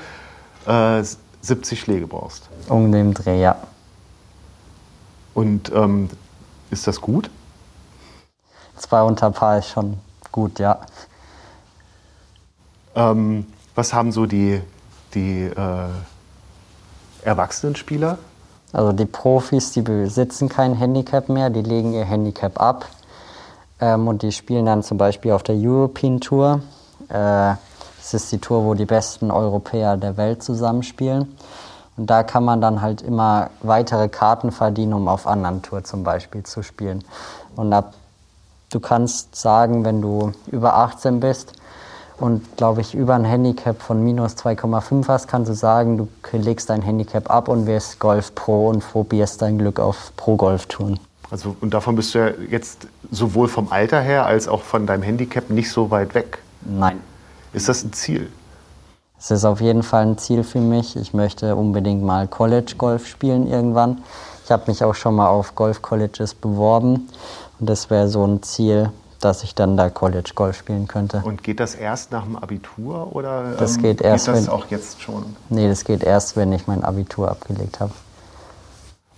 [0.67, 1.03] äh,
[1.41, 2.49] 70 Schläge brauchst.
[2.69, 3.57] Um den Dreh, ja.
[5.35, 6.11] Und ähm,
[6.71, 7.31] ist das gut?
[8.77, 9.99] Zwei unter Paar ist schon
[10.33, 10.81] gut, ja.
[12.95, 14.61] Ähm, was haben so die,
[15.15, 15.89] die äh,
[17.23, 18.19] Erwachsenenspieler?
[18.73, 22.87] Also die Profis, die besitzen kein Handicap mehr, die legen ihr Handicap ab
[23.81, 26.61] ähm, und die spielen dann zum Beispiel auf der European Tour.
[27.09, 27.55] Äh,
[27.99, 31.37] das ist die Tour, wo die besten Europäer der Welt zusammenspielen.
[31.97, 36.05] Und da kann man dann halt immer weitere Karten verdienen, um auf anderen Tour zum
[36.05, 37.05] Beispiel zu spielen.
[37.57, 37.95] Und ab,
[38.71, 41.55] du kannst sagen, wenn du über 18 bist
[42.19, 46.71] und, glaube ich, über ein Handicap von minus 2,5 hast, kannst du sagen, du legst
[46.71, 51.01] dein Handicap ab und wirst Golf Pro und probierst dein Glück auf Pro-Golf-Touren.
[51.31, 55.03] Also, und davon bist du ja jetzt sowohl vom Alter her als auch von deinem
[55.03, 56.39] Handicap nicht so weit weg.
[56.65, 57.01] Nein.
[57.53, 58.31] Ist das ein Ziel?
[59.19, 60.95] Es ist auf jeden Fall ein Ziel für mich.
[60.97, 64.03] Ich möchte unbedingt mal College-Golf spielen irgendwann.
[64.45, 67.09] Ich habe mich auch schon mal auf Golf-Colleges beworben
[67.59, 71.23] und das wäre so ein Ziel, dass ich dann da College-Golf spielen könnte.
[71.25, 74.67] Und geht das erst nach dem Abitur oder Das geht erst, geht das wenn- auch
[74.67, 75.25] jetzt schon?
[75.49, 77.93] Nee, das geht erst, wenn ich mein Abitur abgelegt habe.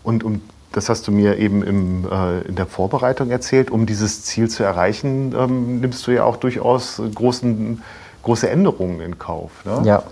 [0.04, 0.40] Und um,
[0.78, 4.62] das hast du mir eben im, äh, in der Vorbereitung erzählt, um dieses Ziel zu
[4.62, 7.82] erreichen, ähm, nimmst du ja auch durchaus großen,
[8.22, 9.50] große Änderungen in Kauf.
[9.64, 9.82] Ne?
[9.84, 10.04] Ja.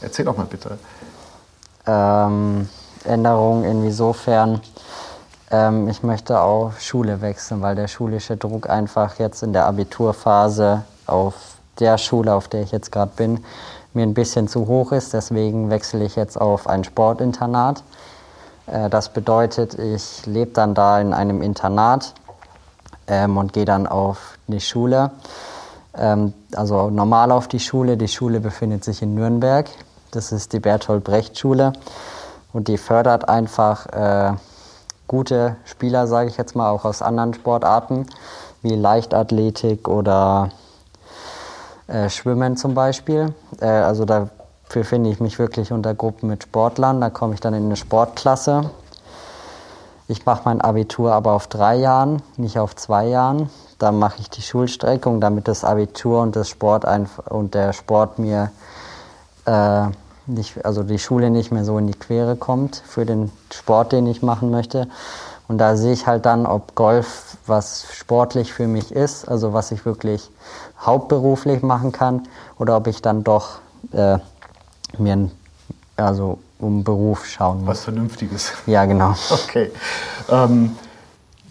[0.00, 0.78] Erzähl doch mal bitte.
[1.86, 2.68] Ähm,
[3.04, 4.62] Änderungen insofern,
[5.50, 10.82] ähm, ich möchte auch Schule wechseln, weil der schulische Druck einfach jetzt in der Abiturphase
[11.06, 11.34] auf
[11.78, 13.44] der Schule, auf der ich jetzt gerade bin,
[13.92, 15.12] mir ein bisschen zu hoch ist.
[15.12, 17.82] Deswegen wechsle ich jetzt auf ein Sportinternat.
[18.66, 22.14] Äh, das bedeutet, ich lebe dann da in einem Internat
[23.06, 25.10] ähm, und gehe dann auf die Schule.
[25.96, 27.96] Ähm, also normal auf die Schule.
[27.96, 29.66] Die Schule befindet sich in Nürnberg.
[30.10, 31.72] Das ist die Bertolt Brecht Schule
[32.52, 34.32] und die fördert einfach äh,
[35.06, 38.06] gute Spieler, sage ich jetzt mal, auch aus anderen Sportarten
[38.62, 40.50] wie Leichtathletik oder
[41.86, 43.34] äh, Schwimmen zum Beispiel.
[43.60, 44.30] Äh, also da
[44.68, 47.00] befinde ich mich wirklich unter Gruppen mit Sportlern.
[47.00, 48.70] Da komme ich dann in eine Sportklasse.
[50.08, 53.50] Ich mache mein Abitur aber auf drei Jahren, nicht auf zwei Jahren.
[53.78, 56.84] Dann mache ich die Schulstreckung, damit das Abitur und das Sport
[57.28, 58.50] und der Sport mir
[59.46, 59.86] äh,
[60.26, 64.06] nicht, also die Schule nicht mehr so in die Quere kommt für den Sport, den
[64.06, 64.88] ich machen möchte.
[65.48, 69.70] Und da sehe ich halt dann, ob Golf was sportlich für mich ist, also was
[69.70, 70.30] ich wirklich
[70.80, 73.58] hauptberuflich machen kann, oder ob ich dann doch
[73.92, 74.18] äh,
[74.98, 75.30] mir ein,
[75.96, 77.68] also um Beruf schauen muss.
[77.68, 78.52] Was Vernünftiges.
[78.66, 79.14] Ja, genau.
[79.30, 79.70] Okay.
[80.30, 80.76] Ähm,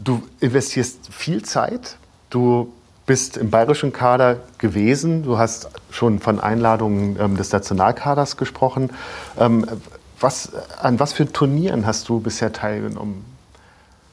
[0.03, 1.97] du investierst viel Zeit.
[2.29, 2.71] Du
[3.05, 5.23] bist im bayerischen Kader gewesen.
[5.23, 8.89] Du hast schon von Einladungen ähm, des Nationalkaders gesprochen.
[9.37, 9.65] Ähm,
[10.19, 13.23] was, an was für Turnieren hast du bisher teilgenommen?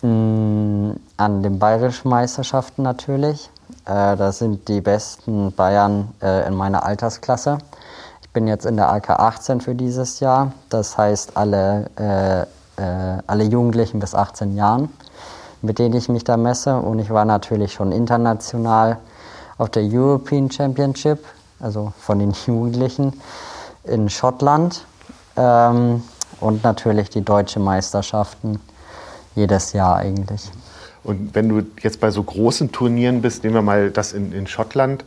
[0.03, 3.51] Mm, An den bayerischen Meisterschaften natürlich.
[3.87, 7.59] Äh, da sind die besten Bayern äh, in meiner Altersklasse.
[8.33, 10.53] Bin jetzt in der AK 18 für dieses Jahr.
[10.71, 12.43] Das heißt alle, äh,
[12.83, 14.89] äh, alle Jugendlichen bis 18 Jahren,
[15.61, 16.77] mit denen ich mich da messe.
[16.77, 18.99] Und ich war natürlich schon international
[19.59, 21.25] auf der European Championship,
[21.61, 23.13] also von den Jugendlichen
[23.85, 24.87] in Schottland.
[25.37, 26.03] Ähm,
[26.41, 28.61] und natürlich die deutsche Meisterschaften
[29.35, 30.51] jedes Jahr eigentlich.
[31.05, 34.47] Und wenn du jetzt bei so großen Turnieren bist, nehmen wir mal das in, in
[34.47, 35.05] Schottland,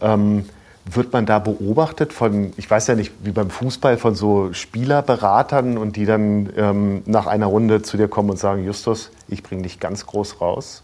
[0.00, 0.46] ähm,
[0.90, 5.78] wird man da beobachtet von, ich weiß ja nicht, wie beim Fußball, von so Spielerberatern
[5.78, 9.62] und die dann ähm, nach einer Runde zu dir kommen und sagen, Justus, ich bringe
[9.62, 10.82] dich ganz groß raus?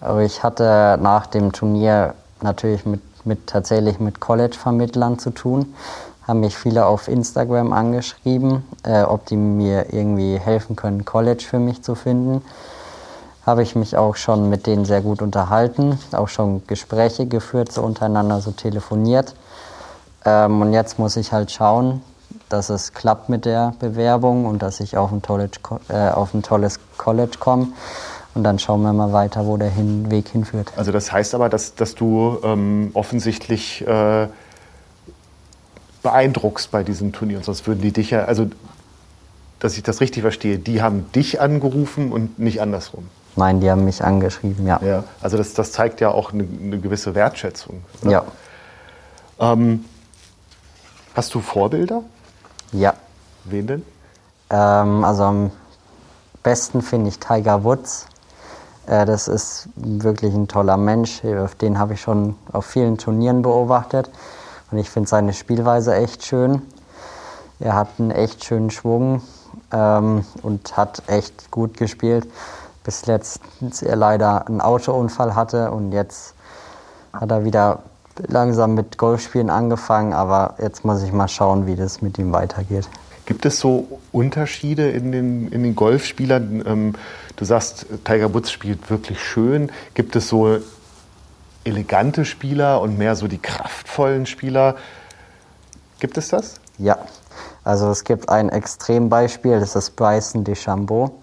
[0.00, 5.74] Aber ich hatte nach dem Turnier natürlich mit, mit tatsächlich mit College-Vermittlern zu tun.
[6.26, 11.58] Haben mich viele auf Instagram angeschrieben, äh, ob die mir irgendwie helfen können, College für
[11.58, 12.42] mich zu finden.
[13.46, 17.82] Habe ich mich auch schon mit denen sehr gut unterhalten, auch schon Gespräche geführt, so
[17.82, 19.34] untereinander so telefoniert.
[20.24, 22.00] Ähm, und jetzt muss ich halt schauen,
[22.48, 26.42] dass es klappt mit der Bewerbung und dass ich auf ein, College, äh, auf ein
[26.42, 27.68] tolles College komme.
[28.34, 30.72] Und dann schauen wir mal weiter, wo der hin, Weg hinführt.
[30.76, 34.26] Also das heißt aber, dass, dass du ähm, offensichtlich äh,
[36.02, 37.38] beeindruckst bei diesem Turnier.
[37.38, 38.46] Und sonst würden die dich ja, also
[39.60, 43.08] dass ich das richtig verstehe, die haben dich angerufen und nicht andersrum.
[43.36, 44.80] Nein, die haben mich angeschrieben, ja.
[44.82, 47.82] ja also das, das zeigt ja auch eine, eine gewisse Wertschätzung.
[48.02, 48.10] Oder?
[48.10, 48.24] Ja.
[49.38, 49.84] Ähm,
[51.14, 52.02] hast du Vorbilder?
[52.72, 52.94] Ja.
[53.44, 53.82] Wen denn?
[54.50, 55.50] Ähm, also am
[56.42, 58.06] besten finde ich Tiger Woods.
[58.86, 61.22] Äh, das ist wirklich ein toller Mensch.
[61.60, 64.10] Den habe ich schon auf vielen Turnieren beobachtet.
[64.70, 66.62] Und ich finde seine Spielweise echt schön.
[67.60, 69.22] Er hat einen echt schönen Schwung
[69.72, 72.26] ähm, und hat echt gut gespielt,
[72.84, 76.34] bis letztens er leider einen Autounfall hatte und jetzt
[77.12, 77.82] hat er wieder
[78.28, 82.88] langsam mit Golfspielen angefangen, aber jetzt muss ich mal schauen, wie das mit ihm weitergeht.
[83.26, 86.62] Gibt es so Unterschiede in den, in den Golfspielern?
[86.66, 86.94] Ähm,
[87.36, 89.72] du sagst, Tiger Woods spielt wirklich schön.
[89.94, 90.58] Gibt es so
[91.64, 94.76] elegante Spieler und mehr so die kraftvollen Spieler?
[96.00, 96.56] Gibt es das?
[96.76, 96.98] Ja,
[97.62, 101.14] also es gibt ein Extrembeispiel, das ist Bryson DeChambeau.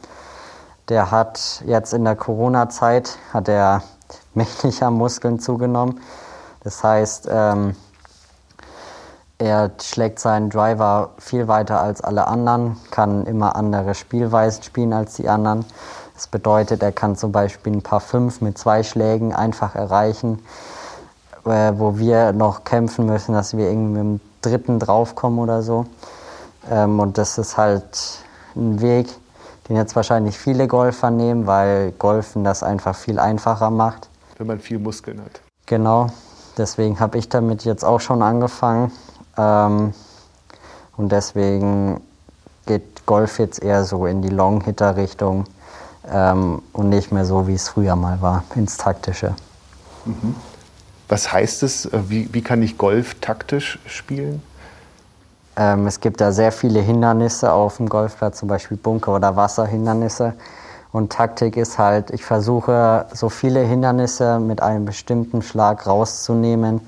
[0.91, 3.81] Der hat jetzt in der Corona-Zeit hat er
[4.33, 6.01] mächtig an Muskeln zugenommen.
[6.65, 7.77] Das heißt, ähm,
[9.37, 15.13] er schlägt seinen Driver viel weiter als alle anderen, kann immer andere Spielweisen spielen als
[15.13, 15.63] die anderen.
[16.13, 20.39] Das bedeutet, er kann zum Beispiel ein paar fünf mit zwei Schlägen einfach erreichen,
[21.45, 25.85] äh, wo wir noch kämpfen müssen, dass wir irgendwie mit dem dritten draufkommen oder so.
[26.69, 28.19] Ähm, und das ist halt
[28.57, 29.07] ein Weg,
[29.71, 34.09] den jetzt wahrscheinlich viele Golfer nehmen, weil Golfen das einfach viel einfacher macht.
[34.37, 35.39] Wenn man viel Muskeln hat.
[35.65, 36.07] Genau,
[36.57, 38.91] deswegen habe ich damit jetzt auch schon angefangen.
[39.37, 39.93] Ähm,
[40.97, 42.01] und deswegen
[42.65, 45.45] geht Golf jetzt eher so in die Long-Hitter-Richtung
[46.11, 49.35] ähm, und nicht mehr so, wie es früher mal war, ins Taktische.
[50.03, 50.35] Mhm.
[51.07, 51.85] Was heißt es?
[51.85, 54.41] Äh, wie, wie kann ich Golf taktisch spielen?
[55.57, 60.33] Ähm, es gibt da sehr viele Hindernisse auf dem Golfplatz, zum Beispiel Bunker- oder Wasserhindernisse.
[60.91, 66.81] Und Taktik ist halt, ich versuche so viele Hindernisse mit einem bestimmten Schlag rauszunehmen,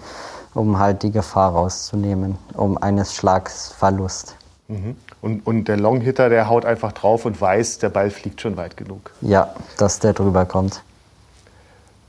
[0.54, 4.36] um halt die Gefahr rauszunehmen, um eines Schlags Verlust.
[4.68, 4.96] Mhm.
[5.22, 8.76] Und, und der Longhitter, der haut einfach drauf und weiß, der Ball fliegt schon weit
[8.76, 9.12] genug.
[9.22, 10.82] Ja, dass der drüber kommt.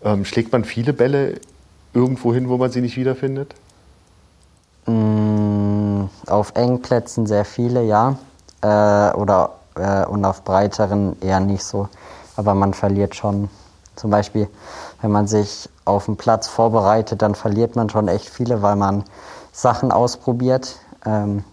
[0.02, 1.40] Ähm, schlägt man viele Bälle
[1.92, 3.54] irgendwo hin, wo man sie nicht wiederfindet?
[4.86, 5.43] Mm,
[6.28, 8.16] auf engen Plätzen sehr viele, ja.
[8.62, 11.88] Äh, oder, äh, und auf breiteren eher nicht so.
[12.36, 13.48] Aber man verliert schon.
[13.96, 14.48] Zum Beispiel,
[15.02, 19.04] wenn man sich auf den Platz vorbereitet, dann verliert man schon echt viele, weil man
[19.52, 20.76] Sachen ausprobiert.
[21.06, 21.44] Ähm,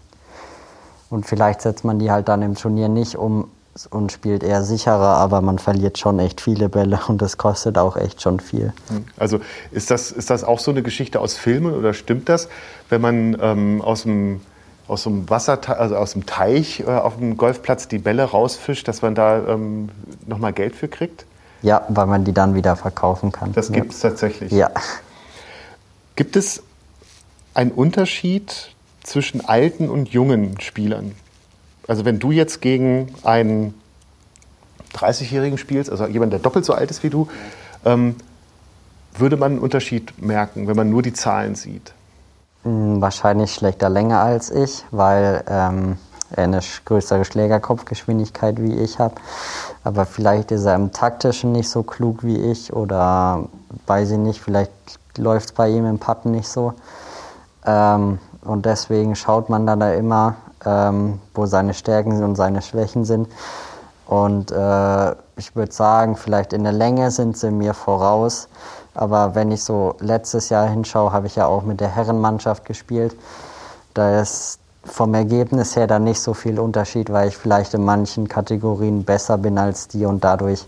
[1.10, 3.48] und vielleicht setzt man die halt dann im Turnier nicht um
[3.90, 7.96] und spielt eher sicherer, aber man verliert schon echt viele Bälle und das kostet auch
[7.96, 8.72] echt schon viel.
[9.16, 12.48] Also ist das, ist das auch so eine Geschichte aus Filmen oder stimmt das,
[12.90, 14.40] wenn man ähm, aus dem
[14.92, 19.02] aus dem Wasser, also aus dem Teich äh, auf dem Golfplatz die Bälle rausfischt, dass
[19.02, 19.88] man da ähm,
[20.26, 21.24] nochmal Geld für kriegt?
[21.62, 23.52] Ja, weil man die dann wieder verkaufen kann.
[23.52, 24.52] Das gibt es tatsächlich.
[24.52, 24.70] Ja.
[26.14, 26.62] Gibt es
[27.54, 31.12] einen Unterschied zwischen alten und jungen Spielern.
[31.88, 33.74] Also wenn du jetzt gegen einen
[34.94, 37.28] 30-Jährigen spielst, also jemand, der doppelt so alt ist wie du,
[37.84, 38.16] ähm,
[39.16, 41.92] würde man einen Unterschied merken, wenn man nur die Zahlen sieht?
[42.64, 45.98] Hm, wahrscheinlich schlägt er länger als ich, weil ähm,
[46.30, 49.14] er eine größere Schlägerkopfgeschwindigkeit wie ich habe.
[49.84, 53.48] Aber vielleicht ist er im Taktischen nicht so klug wie ich oder
[53.86, 54.72] weiß ich nicht, vielleicht
[55.16, 56.74] läuft es bei ihm im Patten nicht so.
[57.66, 63.04] Ähm, und deswegen schaut man dann da immer, ähm, wo seine Stärken und seine Schwächen
[63.04, 63.28] sind.
[64.06, 68.48] Und äh, ich würde sagen, vielleicht in der Länge sind sie mir voraus.
[68.94, 73.16] Aber wenn ich so letztes Jahr hinschaue, habe ich ja auch mit der Herrenmannschaft gespielt.
[73.94, 78.28] Da ist vom Ergebnis her dann nicht so viel Unterschied, weil ich vielleicht in manchen
[78.28, 80.66] Kategorien besser bin als die und dadurch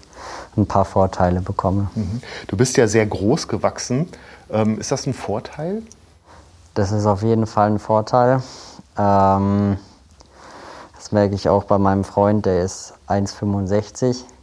[0.57, 1.89] ein paar Vorteile bekomme.
[1.95, 2.23] Mhm.
[2.47, 4.09] Du bist ja sehr groß gewachsen.
[4.51, 5.83] Ähm, ist das ein Vorteil?
[6.75, 8.41] Das ist auf jeden Fall ein Vorteil.
[8.97, 9.79] Ähm,
[10.97, 14.34] das merke ich auch bei meinem Freund, der ist 1,65 und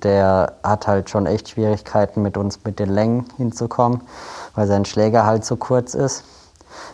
[0.00, 4.00] der hat halt schon echt Schwierigkeiten mit uns mit den Längen hinzukommen,
[4.54, 6.24] weil sein Schläger halt so kurz ist.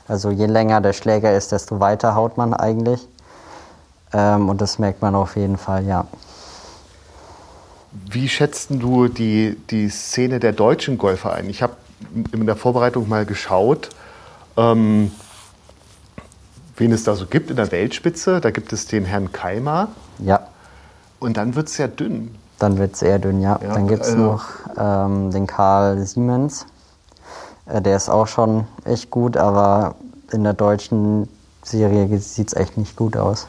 [0.08, 3.06] Also je länger der Schläger ist, desto weiter haut man eigentlich.
[4.12, 6.06] Ähm, und das merkt man auf jeden Fall, ja.
[7.92, 11.48] Wie schätzt du die, die Szene der deutschen Golfer ein?
[11.48, 11.74] Ich habe
[12.32, 13.90] in der Vorbereitung mal geschaut,
[14.56, 15.10] ähm,
[16.76, 18.40] wen es da so gibt in der Weltspitze.
[18.40, 19.88] Da gibt es den Herrn Keimer.
[20.18, 20.48] Ja.
[21.18, 22.34] Und dann wird es sehr dünn.
[22.60, 23.58] Dann wird es eher dünn, ja.
[23.60, 24.44] ja dann gibt es äh, noch
[24.78, 26.66] ähm, den Karl Siemens.
[27.66, 29.96] Äh, der ist auch schon echt gut, aber
[30.30, 31.26] in der deutschen
[31.64, 33.48] Serie sieht es echt nicht gut aus.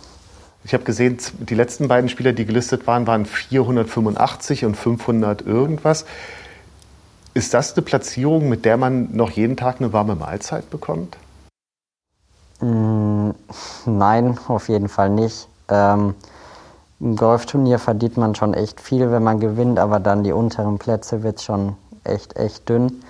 [0.63, 6.05] Ich habe gesehen, die letzten beiden Spieler, die gelistet waren, waren 485 und 500 irgendwas.
[7.33, 11.17] Ist das eine Platzierung, mit der man noch jeden Tag eine warme Mahlzeit bekommt?
[12.61, 13.31] Mm,
[13.85, 15.47] nein, auf jeden Fall nicht.
[15.67, 16.13] Ähm,
[17.01, 21.23] Im Golfturnier verdient man schon echt viel, wenn man gewinnt, aber dann die unteren Plätze
[21.23, 23.01] wird schon echt, echt dünn.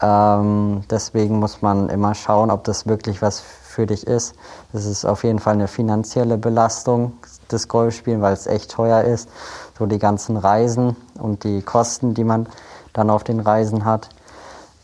[0.00, 4.36] Ähm, deswegen muss man immer schauen, ob das wirklich was für dich ist.
[4.72, 7.14] Das ist auf jeden Fall eine finanzielle Belastung
[7.50, 9.28] des Golfspielen, weil es echt teuer ist.
[9.76, 12.46] So die ganzen Reisen und die Kosten, die man
[12.92, 14.08] dann auf den Reisen hat.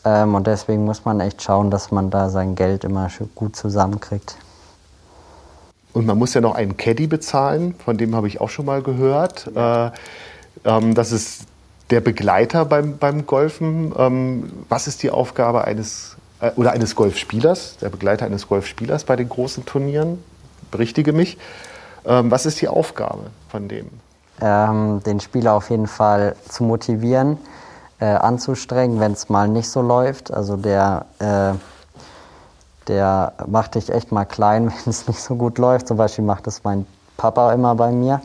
[0.05, 4.37] Ähm, und deswegen muss man echt schauen, dass man da sein Geld immer gut zusammenkriegt.
[5.97, 8.83] Und man muss ja noch einen Caddy bezahlen, von dem habe ich auch schon mal
[8.83, 9.51] gehört.
[9.57, 9.91] Äh,
[10.67, 11.47] ähm, das ist
[11.89, 13.95] der Begleiter beim, beim Golfen.
[13.97, 19.17] Ähm, was ist die Aufgabe eines äh, oder eines Golfspielers, der Begleiter eines Golfspielers bei
[19.17, 20.23] den großen Turnieren?
[20.71, 21.39] Berichtige mich.
[22.05, 23.89] Ähm, was ist die Aufgabe von dem?
[24.43, 27.39] Ähm, den Spieler auf jeden Fall zu motivieren,
[28.01, 30.31] äh, anzustrengen, wenn es mal nicht so läuft.
[30.31, 31.55] Also der, äh,
[32.89, 35.89] der macht dich echt mal klein, wenn es nicht so gut läuft.
[35.89, 38.21] Zum Beispiel macht es mein Papa immer bei mir.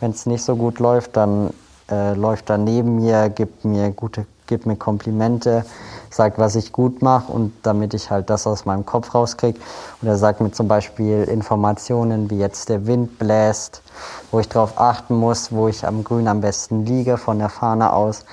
[0.00, 1.52] Wenn es nicht so gut läuft, dann
[1.90, 5.64] äh, läuft er neben mir, gibt mir gute, gibt mir Komplimente,
[6.10, 9.60] sagt, was ich gut mache und damit ich halt das aus meinem Kopf rauskriege.
[10.00, 13.82] Und er sagt mir zum Beispiel Informationen, wie jetzt der Wind bläst,
[14.30, 17.92] wo ich darauf achten muss, wo ich am Grün am besten liege von der Fahne
[17.92, 18.24] aus.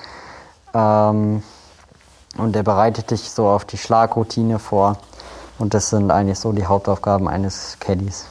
[0.74, 1.42] Ähm,
[2.36, 4.98] und er bereitet dich so auf die Schlagroutine vor.
[5.58, 8.26] Und das sind eigentlich so die Hauptaufgaben eines Caddies.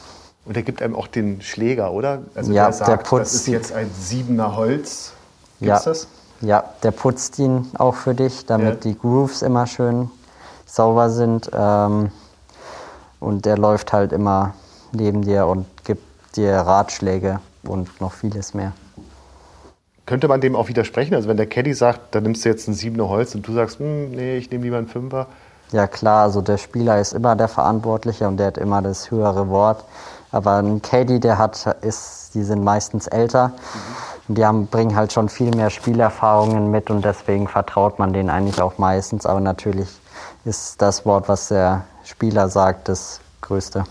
[0.46, 2.20] Und er gibt einem auch den Schläger, oder?
[2.34, 5.12] Also ja, der, sagt, der putzt das ist jetzt ein siebener Holz.
[5.60, 6.08] Gibt's ja, das?
[6.40, 8.92] Ja, der putzt ihn auch für dich, damit ja.
[8.92, 10.10] die Grooves immer schön
[10.66, 11.50] sauber sind.
[11.54, 12.12] Ähm,
[13.20, 14.54] und der läuft halt immer
[14.94, 16.04] neben dir und gibt
[16.38, 18.72] dir Ratschläge und noch vieles mehr.
[20.06, 21.16] Könnte man dem auch widersprechen?
[21.16, 23.80] Also wenn der Caddy sagt, dann nimmst du jetzt ein siebener Holz und du sagst,
[23.80, 25.28] hm, nee, ich nehme lieber einen Fünfer.
[25.72, 29.50] Ja klar, also der Spieler ist immer der Verantwortliche und der hat immer das höhere
[29.50, 29.84] Wort.
[30.32, 33.50] Aber ein Caddy, der hat, ist, die sind meistens älter.
[34.28, 34.36] Mhm.
[34.36, 38.62] Die haben, bringen halt schon viel mehr Spielerfahrungen mit und deswegen vertraut man denen eigentlich
[38.62, 39.26] auch meistens.
[39.26, 39.88] Aber natürlich
[40.46, 43.86] ist das Wort, was der Spieler sagt, das Größte.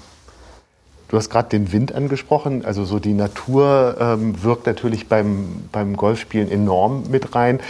[1.08, 2.64] Du hast gerade den Wind angesprochen.
[2.64, 7.60] Also so die Natur ähm, wirkt natürlich beim, beim Golfspielen enorm mit rein.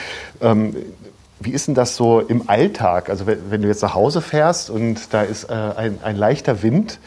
[0.40, 0.74] Ähm,
[1.40, 3.10] wie ist denn das so im Alltag?
[3.10, 6.98] Also wenn, du jetzt nach Hause fährst und da ist äh, ein, ein, leichter Wind,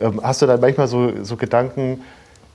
[0.00, 2.02] ähm, hast du dann manchmal so, so, Gedanken,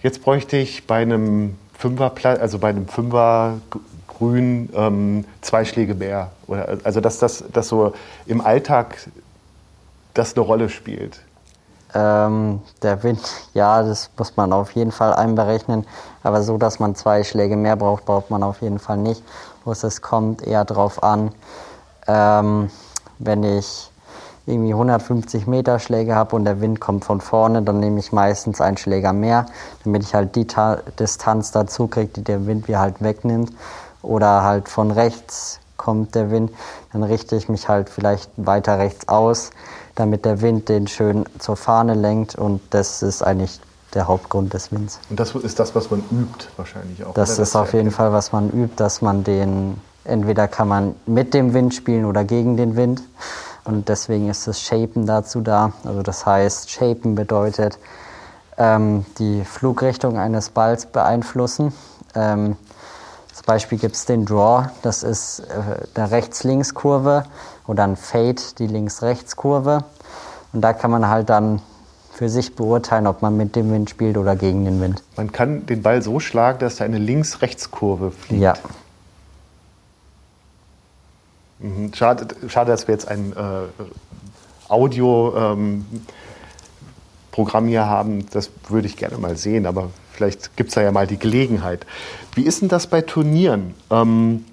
[0.01, 3.59] jetzt bräuchte ich bei einem Fünferplatz, also bei einem Fünfer
[4.07, 6.31] Grün ähm, zwei Schläge mehr?
[6.47, 7.93] Oder, also dass das dass so
[8.25, 8.97] im Alltag
[10.13, 11.19] das eine Rolle spielt?
[11.93, 13.21] Ähm, der Wind,
[13.53, 15.85] ja, das muss man auf jeden Fall einberechnen.
[16.23, 19.23] Aber so, dass man zwei Schläge mehr braucht, braucht man auf jeden Fall nicht.
[19.63, 21.31] Bloß es kommt eher darauf an,
[22.07, 22.69] ähm,
[23.19, 23.91] wenn ich
[24.47, 28.59] irgendwie 150 Meter Schläge habe und der Wind kommt von vorne, dann nehme ich meistens
[28.59, 29.45] einen Schläger mehr,
[29.83, 33.51] damit ich halt die Ta Distanz dazu kriege, die der Wind mir halt wegnimmt.
[34.01, 36.51] Oder halt von rechts kommt der Wind,
[36.91, 39.51] dann richte ich mich halt vielleicht weiter rechts aus,
[39.95, 43.59] damit der Wind den schön zur Fahne lenkt und das ist eigentlich
[43.93, 44.99] der Hauptgrund des Winds.
[45.09, 47.13] Und das ist das, was man übt wahrscheinlich auch.
[47.13, 47.43] Das oder?
[47.43, 51.33] ist das auf jeden Fall, was man übt, dass man den, entweder kann man mit
[51.33, 53.01] dem Wind spielen oder gegen den Wind.
[53.63, 55.73] Und deswegen ist das Shapen dazu da.
[55.83, 57.77] Also das heißt, Shapen bedeutet
[58.57, 61.73] ähm, die Flugrichtung eines Balls beeinflussen.
[62.15, 62.57] Ähm,
[63.33, 67.23] zum Beispiel gibt es den Draw, das ist äh, eine Rechts-Links-Kurve
[67.67, 69.83] oder ein Fade, die Links-Rechts-Kurve.
[70.53, 71.61] Und da kann man halt dann
[72.21, 75.01] für sich beurteilen, ob man mit dem Wind spielt oder gegen den Wind.
[75.17, 78.43] Man kann den Ball so schlagen, dass da eine Links-Rechts-Kurve fliegt.
[78.43, 78.53] Ja.
[81.57, 81.91] Mhm.
[81.95, 83.85] Schade, schade, dass wir jetzt einen äh,
[84.69, 85.83] Audio-Programm
[87.63, 90.91] ähm, hier haben, das würde ich gerne mal sehen, aber vielleicht gibt es da ja
[90.91, 91.87] mal die Gelegenheit.
[92.35, 93.73] Wie ist denn das bei Turnieren?
[93.89, 94.45] Ähm,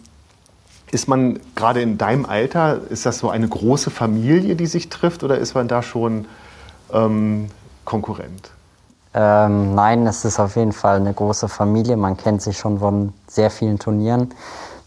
[0.91, 5.23] ist man gerade in deinem Alter, ist das so eine große Familie, die sich trifft
[5.23, 6.25] oder ist man da schon
[6.95, 7.51] ähm,
[7.89, 8.51] Konkurrent?
[9.15, 11.97] Ähm, nein, es ist auf jeden Fall eine große Familie.
[11.97, 14.35] Man kennt sich schon von sehr vielen Turnieren.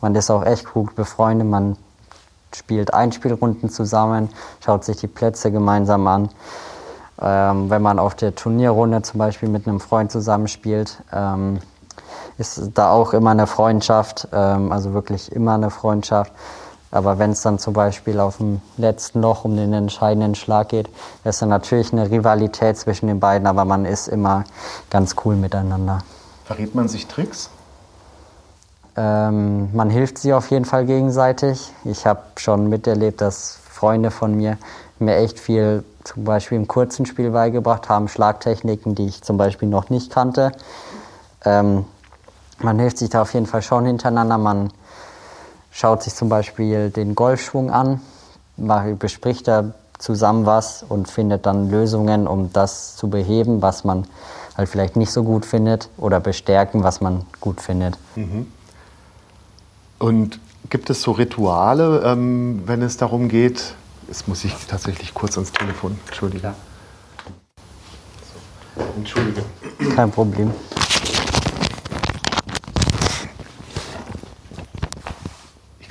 [0.01, 1.47] Man ist auch echt gut befreundet.
[1.47, 1.77] Man
[2.55, 4.29] spielt Einspielrunden zusammen,
[4.63, 6.29] schaut sich die Plätze gemeinsam an.
[7.19, 11.57] Ähm, wenn man auf der Turnierrunde zum Beispiel mit einem Freund zusammenspielt, ähm,
[12.37, 16.31] ist da auch immer eine Freundschaft, ähm, also wirklich immer eine Freundschaft.
[16.91, 20.89] Aber wenn es dann zum Beispiel auf dem letzten Loch um den entscheidenden Schlag geht,
[21.23, 24.43] ist dann natürlich eine Rivalität zwischen den beiden, aber man ist immer
[24.89, 25.99] ganz cool miteinander.
[26.43, 27.49] Verrät man sich Tricks?
[28.97, 31.71] Ähm, man hilft sich auf jeden Fall gegenseitig.
[31.85, 34.57] Ich habe schon miterlebt, dass Freunde von mir
[34.99, 39.69] mir echt viel zum Beispiel im kurzen Spiel beigebracht haben, Schlagtechniken, die ich zum Beispiel
[39.69, 40.51] noch nicht kannte.
[41.45, 41.85] Ähm,
[42.59, 44.37] man hilft sich da auf jeden Fall schon hintereinander.
[44.37, 44.71] Man
[45.71, 48.01] schaut sich zum Beispiel den Golfschwung an,
[48.99, 54.05] bespricht da zusammen was und findet dann Lösungen, um das zu beheben, was man
[54.57, 57.97] halt vielleicht nicht so gut findet oder bestärken, was man gut findet.
[58.15, 58.47] Mhm.
[59.99, 63.75] Und gibt es so Rituale, ähm, wenn es darum geht,
[64.07, 66.53] jetzt muss ich tatsächlich kurz ans Telefon, entschuldige.
[68.97, 69.43] Entschuldige.
[69.95, 70.51] Kein Problem.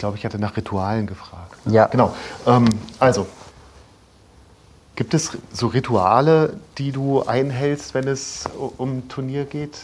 [0.00, 1.54] Glaube, ich hatte nach Ritualen gefragt.
[1.66, 1.86] Ja.
[1.86, 2.12] Genau.
[2.46, 2.66] Ähm,
[2.98, 3.26] also,
[4.96, 8.44] gibt es so Rituale, die du einhältst, wenn es
[8.78, 9.78] um Turnier geht?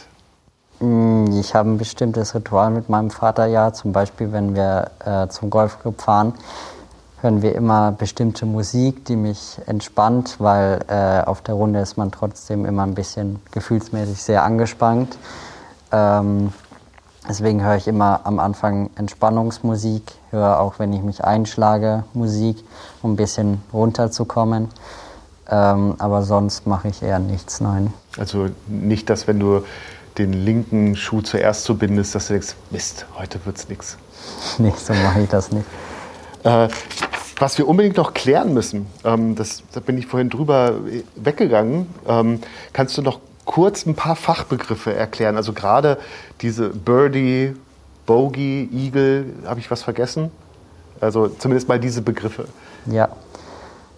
[0.79, 3.71] Mm, ich habe ein bestimmtes Ritual mit meinem Vater, ja.
[3.73, 6.33] Zum Beispiel, wenn wir äh, zum Golfclub fahren,
[7.21, 12.11] hören wir immer bestimmte Musik, die mich entspannt, weil äh, auf der Runde ist man
[12.11, 15.17] trotzdem immer ein bisschen gefühlsmäßig sehr angespannt.
[15.91, 16.53] Ähm,
[17.27, 22.63] Deswegen höre ich immer am Anfang Entspannungsmusik, höre auch, wenn ich mich einschlage, Musik,
[23.01, 24.69] um ein bisschen runterzukommen.
[25.49, 27.93] Ähm, aber sonst mache ich eher nichts, nein.
[28.17, 29.63] Also nicht, dass wenn du
[30.17, 33.97] den linken Schuh zuerst zubindest, dass du denkst, Mist, heute wird's nichts.
[34.57, 35.65] Nee, so mache ich das nicht.
[36.43, 36.67] Äh,
[37.39, 40.75] was wir unbedingt noch klären müssen, ähm, das, da bin ich vorhin drüber
[41.15, 42.39] weggegangen, ähm,
[42.73, 45.35] kannst du noch kurz ein paar Fachbegriffe erklären?
[45.37, 45.97] Also gerade
[46.41, 47.55] diese Birdie,
[48.05, 50.31] Bogey, Eagle, habe ich was vergessen?
[51.01, 52.47] Also zumindest mal diese Begriffe.
[52.85, 53.09] Ja,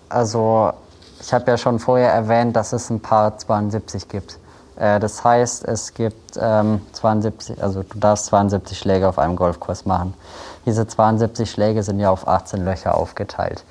[0.08, 0.72] also
[1.20, 4.39] ich habe ja schon vorher erwähnt, dass es ein paar 72 gibt.
[4.78, 9.86] Äh, das heißt, es gibt ähm, 72, also du darfst 72 Schläge auf einem Golfkurs
[9.86, 10.14] machen.
[10.66, 13.64] Diese 72 Schläge sind ja auf 18 Löcher aufgeteilt.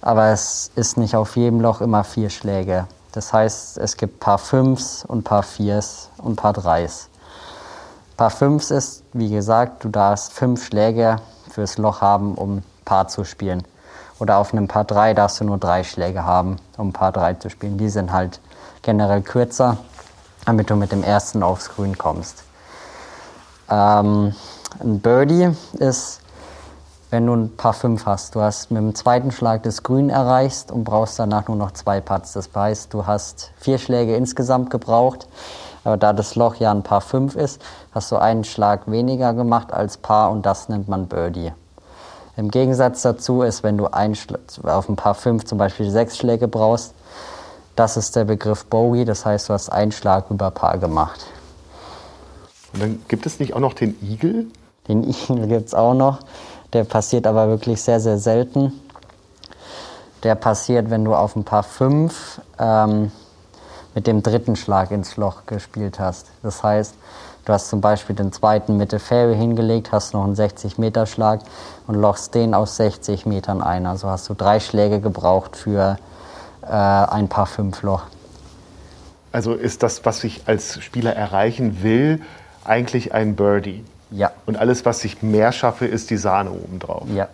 [0.00, 2.86] Aber es ist nicht auf jedem Loch immer vier Schläge.
[3.12, 7.08] Das heißt, es gibt Paar Fünfs und Paar Viers und Paar Dreis.
[8.16, 11.16] Paar Fünfs ist, wie gesagt, du darfst fünf Schläge
[11.50, 13.62] fürs Loch haben, um Paar zu spielen.
[14.18, 17.50] Oder auf einem Paar 3 darfst du nur drei Schläge haben, um Paar 3 zu
[17.50, 17.78] spielen.
[17.78, 18.40] Die sind halt
[18.82, 19.76] generell kürzer,
[20.44, 22.42] damit du mit dem ersten aufs Grün kommst.
[23.70, 24.34] Ähm,
[24.80, 26.20] ein Birdie ist
[27.10, 28.34] wenn du ein paar 5 hast.
[28.34, 32.00] Du hast mit dem zweiten Schlag das Grün erreicht und brauchst danach nur noch zwei
[32.00, 32.32] Putts.
[32.34, 35.26] Das heißt, du hast vier Schläge insgesamt gebraucht.
[35.84, 39.72] Aber da das Loch ja ein Paar 5 ist, hast du einen Schlag weniger gemacht
[39.72, 41.52] als Paar und das nennt man Birdie.
[42.36, 44.16] Im Gegensatz dazu ist, wenn du ein
[44.62, 46.94] auf ein Paar 5 zum Beispiel sechs Schläge brauchst,
[47.74, 51.26] das ist der Begriff Bogey, das heißt, du hast einen Schlag über Paar gemacht.
[52.74, 54.46] Und dann gibt es nicht auch noch den Igel?
[54.88, 56.18] Den Igel gibt es auch noch.
[56.72, 58.72] Der passiert aber wirklich sehr, sehr selten.
[60.22, 63.10] Der passiert, wenn du auf ein paar fünf ähm,
[63.94, 66.26] mit dem dritten Schlag ins Loch gespielt hast.
[66.42, 66.94] Das heißt,
[67.44, 71.40] du hast zum Beispiel den zweiten Mitte Fairway hingelegt, hast noch einen 60-Meter-Schlag
[71.86, 73.86] und lochst den aus 60 Metern ein.
[73.86, 75.98] Also hast du drei Schläge gebraucht für
[76.62, 78.02] äh, ein paar fünf Loch.
[79.32, 82.20] Also ist das, was ich als Spieler erreichen will,
[82.64, 83.84] eigentlich ein Birdie?
[84.10, 84.32] Ja.
[84.46, 87.04] Und alles, was ich mehr schaffe, ist die Sahne obendrauf.
[87.14, 87.28] Ja.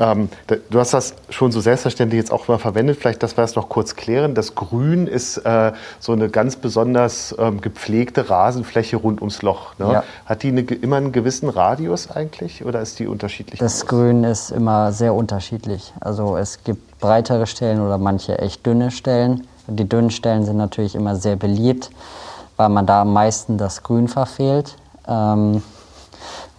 [0.00, 0.28] Ähm,
[0.70, 2.98] du hast das schon so selbstverständlich jetzt auch mal verwendet.
[3.00, 4.34] Vielleicht, dass wir es noch kurz klären.
[4.34, 9.76] Das Grün ist äh, so eine ganz besonders ähm, gepflegte Rasenfläche rund ums Loch.
[9.78, 9.92] Ne?
[9.92, 10.04] Ja.
[10.26, 13.58] Hat die eine, immer einen gewissen Radius eigentlich oder ist die unterschiedlich?
[13.58, 15.92] Das Grün ist immer sehr unterschiedlich.
[16.00, 19.46] Also es gibt breitere Stellen oder manche echt dünne Stellen.
[19.66, 21.90] Die dünnen Stellen sind natürlich immer sehr beliebt,
[22.56, 24.76] weil man da am meisten das Grün verfehlt.
[25.06, 25.62] Ähm,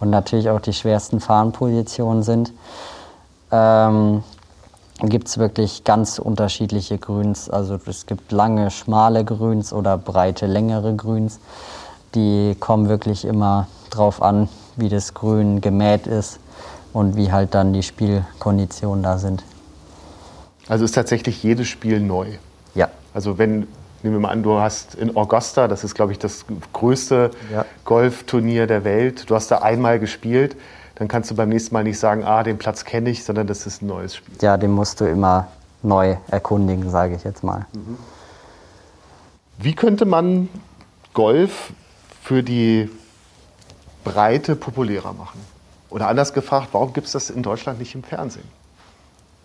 [0.00, 2.52] und natürlich auch die schwersten Fahnenpositionen sind.
[3.50, 4.22] Ähm,
[5.02, 7.48] gibt es wirklich ganz unterschiedliche Grüns.
[7.48, 11.40] Also es gibt lange, schmale Grüns oder breite, längere Grüns.
[12.14, 16.38] Die kommen wirklich immer drauf an, wie das Grün gemäht ist
[16.92, 19.42] und wie halt dann die Spielkonditionen da sind.
[20.68, 22.26] Also ist tatsächlich jedes Spiel neu?
[22.74, 22.90] Ja.
[23.12, 23.66] Also wenn,
[24.02, 27.64] nehmen wir mal an, du hast in Augusta, das ist glaube ich das größte ja.
[27.84, 30.56] Golfturnier der Welt, du hast da einmal gespielt,
[30.96, 33.66] dann kannst du beim nächsten Mal nicht sagen, ah, den Platz kenne ich, sondern das
[33.66, 34.34] ist ein neues Spiel.
[34.42, 35.48] Ja, den musst du immer
[35.82, 37.66] neu erkundigen, sage ich jetzt mal.
[37.72, 37.96] Mhm.
[39.58, 40.48] Wie könnte man
[41.14, 41.72] Golf
[42.22, 42.90] für die
[44.04, 45.40] Breite populärer machen?
[45.90, 48.59] Oder anders gefragt, warum gibt es das in Deutschland nicht im Fernsehen?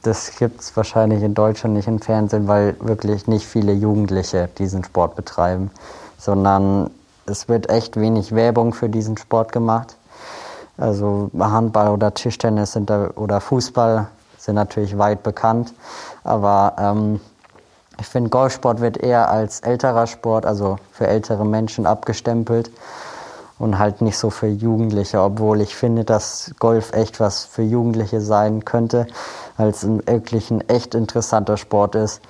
[0.05, 4.83] Das gibt es wahrscheinlich in Deutschland nicht im Fernsehen, weil wirklich nicht viele Jugendliche diesen
[4.83, 5.71] Sport betreiben,
[6.19, 6.91] sondern
[7.25, 9.95] es wird echt wenig Werbung für diesen Sport gemacht.
[10.77, 15.73] Also Handball oder Tischtennis sind da, oder Fußball sind natürlich weit bekannt,
[16.23, 17.19] aber ähm,
[17.99, 22.69] ich finde, Golfsport wird eher als älterer Sport, also für ältere Menschen abgestempelt
[23.57, 28.21] und halt nicht so für Jugendliche, obwohl ich finde, dass Golf echt was für Jugendliche
[28.21, 29.07] sein könnte,
[29.57, 32.21] weil es wirklich ein echt interessanter Sport ist.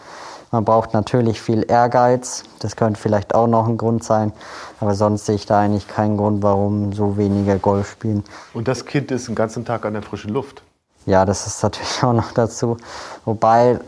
[0.51, 4.32] Man braucht natürlich viel Ehrgeiz, das könnte vielleicht auch noch ein Grund sein,
[4.80, 8.23] aber sonst sehe ich da eigentlich keinen Grund, warum so wenige Golf spielen.
[8.53, 10.63] Und das Kind ist den ganzen Tag an der frischen Luft.
[11.05, 12.78] Ja, das ist natürlich auch noch dazu.
[13.26, 13.80] Wobei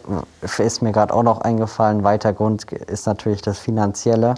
[0.57, 4.35] ist mir gerade auch noch eingefallen, weiter Grund ist natürlich das Finanzielle.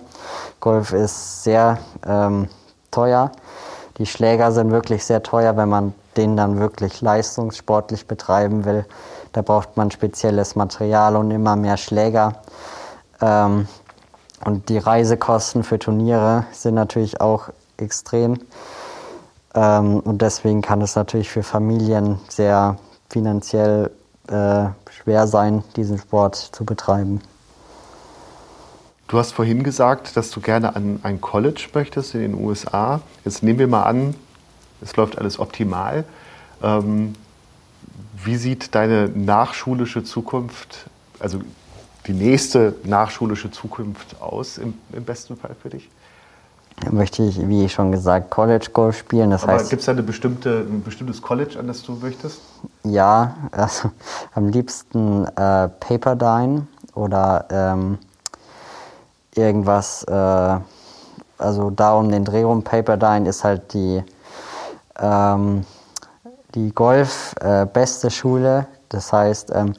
[0.60, 2.47] Golf ist sehr ähm,
[2.92, 3.32] teuer.
[3.98, 8.86] Die Schläger sind wirklich sehr teuer, wenn man den dann wirklich leistungssportlich betreiben will.
[9.34, 12.34] Da braucht man spezielles Material und immer mehr Schläger.
[13.22, 13.68] Ähm,
[14.46, 18.40] und die Reisekosten für Turniere sind natürlich auch extrem.
[19.54, 22.78] Ähm, und deswegen kann es natürlich für Familien sehr
[23.10, 23.92] finanziell
[24.28, 27.22] äh, schwer sein, diesen Sport zu betreiben.
[29.10, 33.01] Du hast vorhin gesagt, dass du gerne an ein College möchtest in den USA.
[33.26, 34.14] Jetzt nehmen wir mal an,
[34.82, 36.05] es läuft alles optimal.
[36.62, 37.16] Ähm,
[38.24, 41.41] wie sieht deine nachschulische Zukunft, also
[42.05, 45.89] die nächste nachschulische Zukunft aus im, im besten Fall für dich?
[46.91, 49.32] Möchte ich, wie schon gesagt, College Golf spielen.
[49.32, 52.41] Das Aber gibt es da eine bestimmte, ein bestimmtes College, an das du möchtest?
[52.84, 53.89] Ja, also
[54.36, 57.97] am liebsten äh, Paperdyne oder ähm,
[59.40, 60.58] irgendwas, äh,
[61.38, 64.04] also da um den Dreh rum, Paperdyne ist halt die,
[65.00, 65.66] ähm,
[66.56, 68.68] die Golf äh, Schule.
[68.90, 69.74] Das heißt, ähm,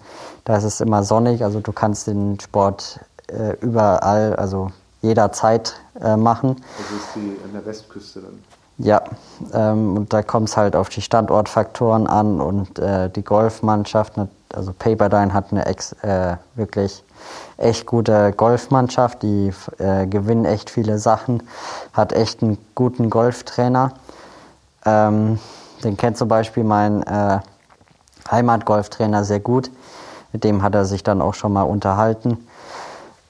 [0.45, 4.71] da ist es immer sonnig, also du kannst den Sport äh, überall, also
[5.03, 6.57] jederzeit äh, machen.
[6.79, 8.39] Also ist die an der Westküste dann?
[8.79, 9.03] Ja,
[9.53, 14.15] ähm, und da kommt es halt auf die Standortfaktoren an und äh, die Golfmannschaft,
[14.55, 17.05] also Paperdyne hat eine ex, äh, wirklich
[17.61, 21.43] echt gute Golfmannschaft, die äh, gewinnen echt viele Sachen,
[21.93, 23.93] hat echt einen guten Golftrainer.
[24.85, 25.39] Ähm,
[25.85, 27.41] den kennt zum Beispiel mein äh,
[28.31, 29.71] Heimatgolftrainer sehr gut.
[30.33, 32.39] Mit dem hat er sich dann auch schon mal unterhalten.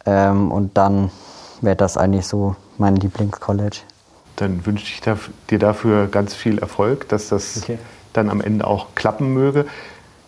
[0.07, 1.11] Ähm, und dann
[1.61, 3.79] wäre das eigentlich so mein Lieblingscollege.
[4.37, 5.01] Dann wünsche ich
[5.51, 7.79] dir dafür ganz viel Erfolg, dass das okay.
[8.13, 9.67] dann am Ende auch klappen möge.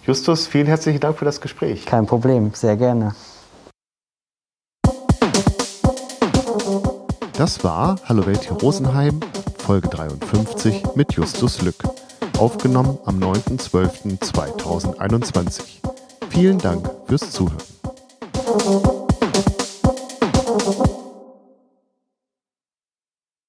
[0.05, 1.87] Justus, vielen herzlichen Dank für das Gespräch.
[1.87, 3.15] Kein Problem, sehr gerne.
[7.37, 9.19] Das war Hallo Welt hier Rosenheim,
[9.59, 11.83] Folge 53 mit Justus Lück.
[12.39, 15.63] Aufgenommen am 9.12.2021.
[16.29, 17.57] Vielen Dank fürs Zuhören.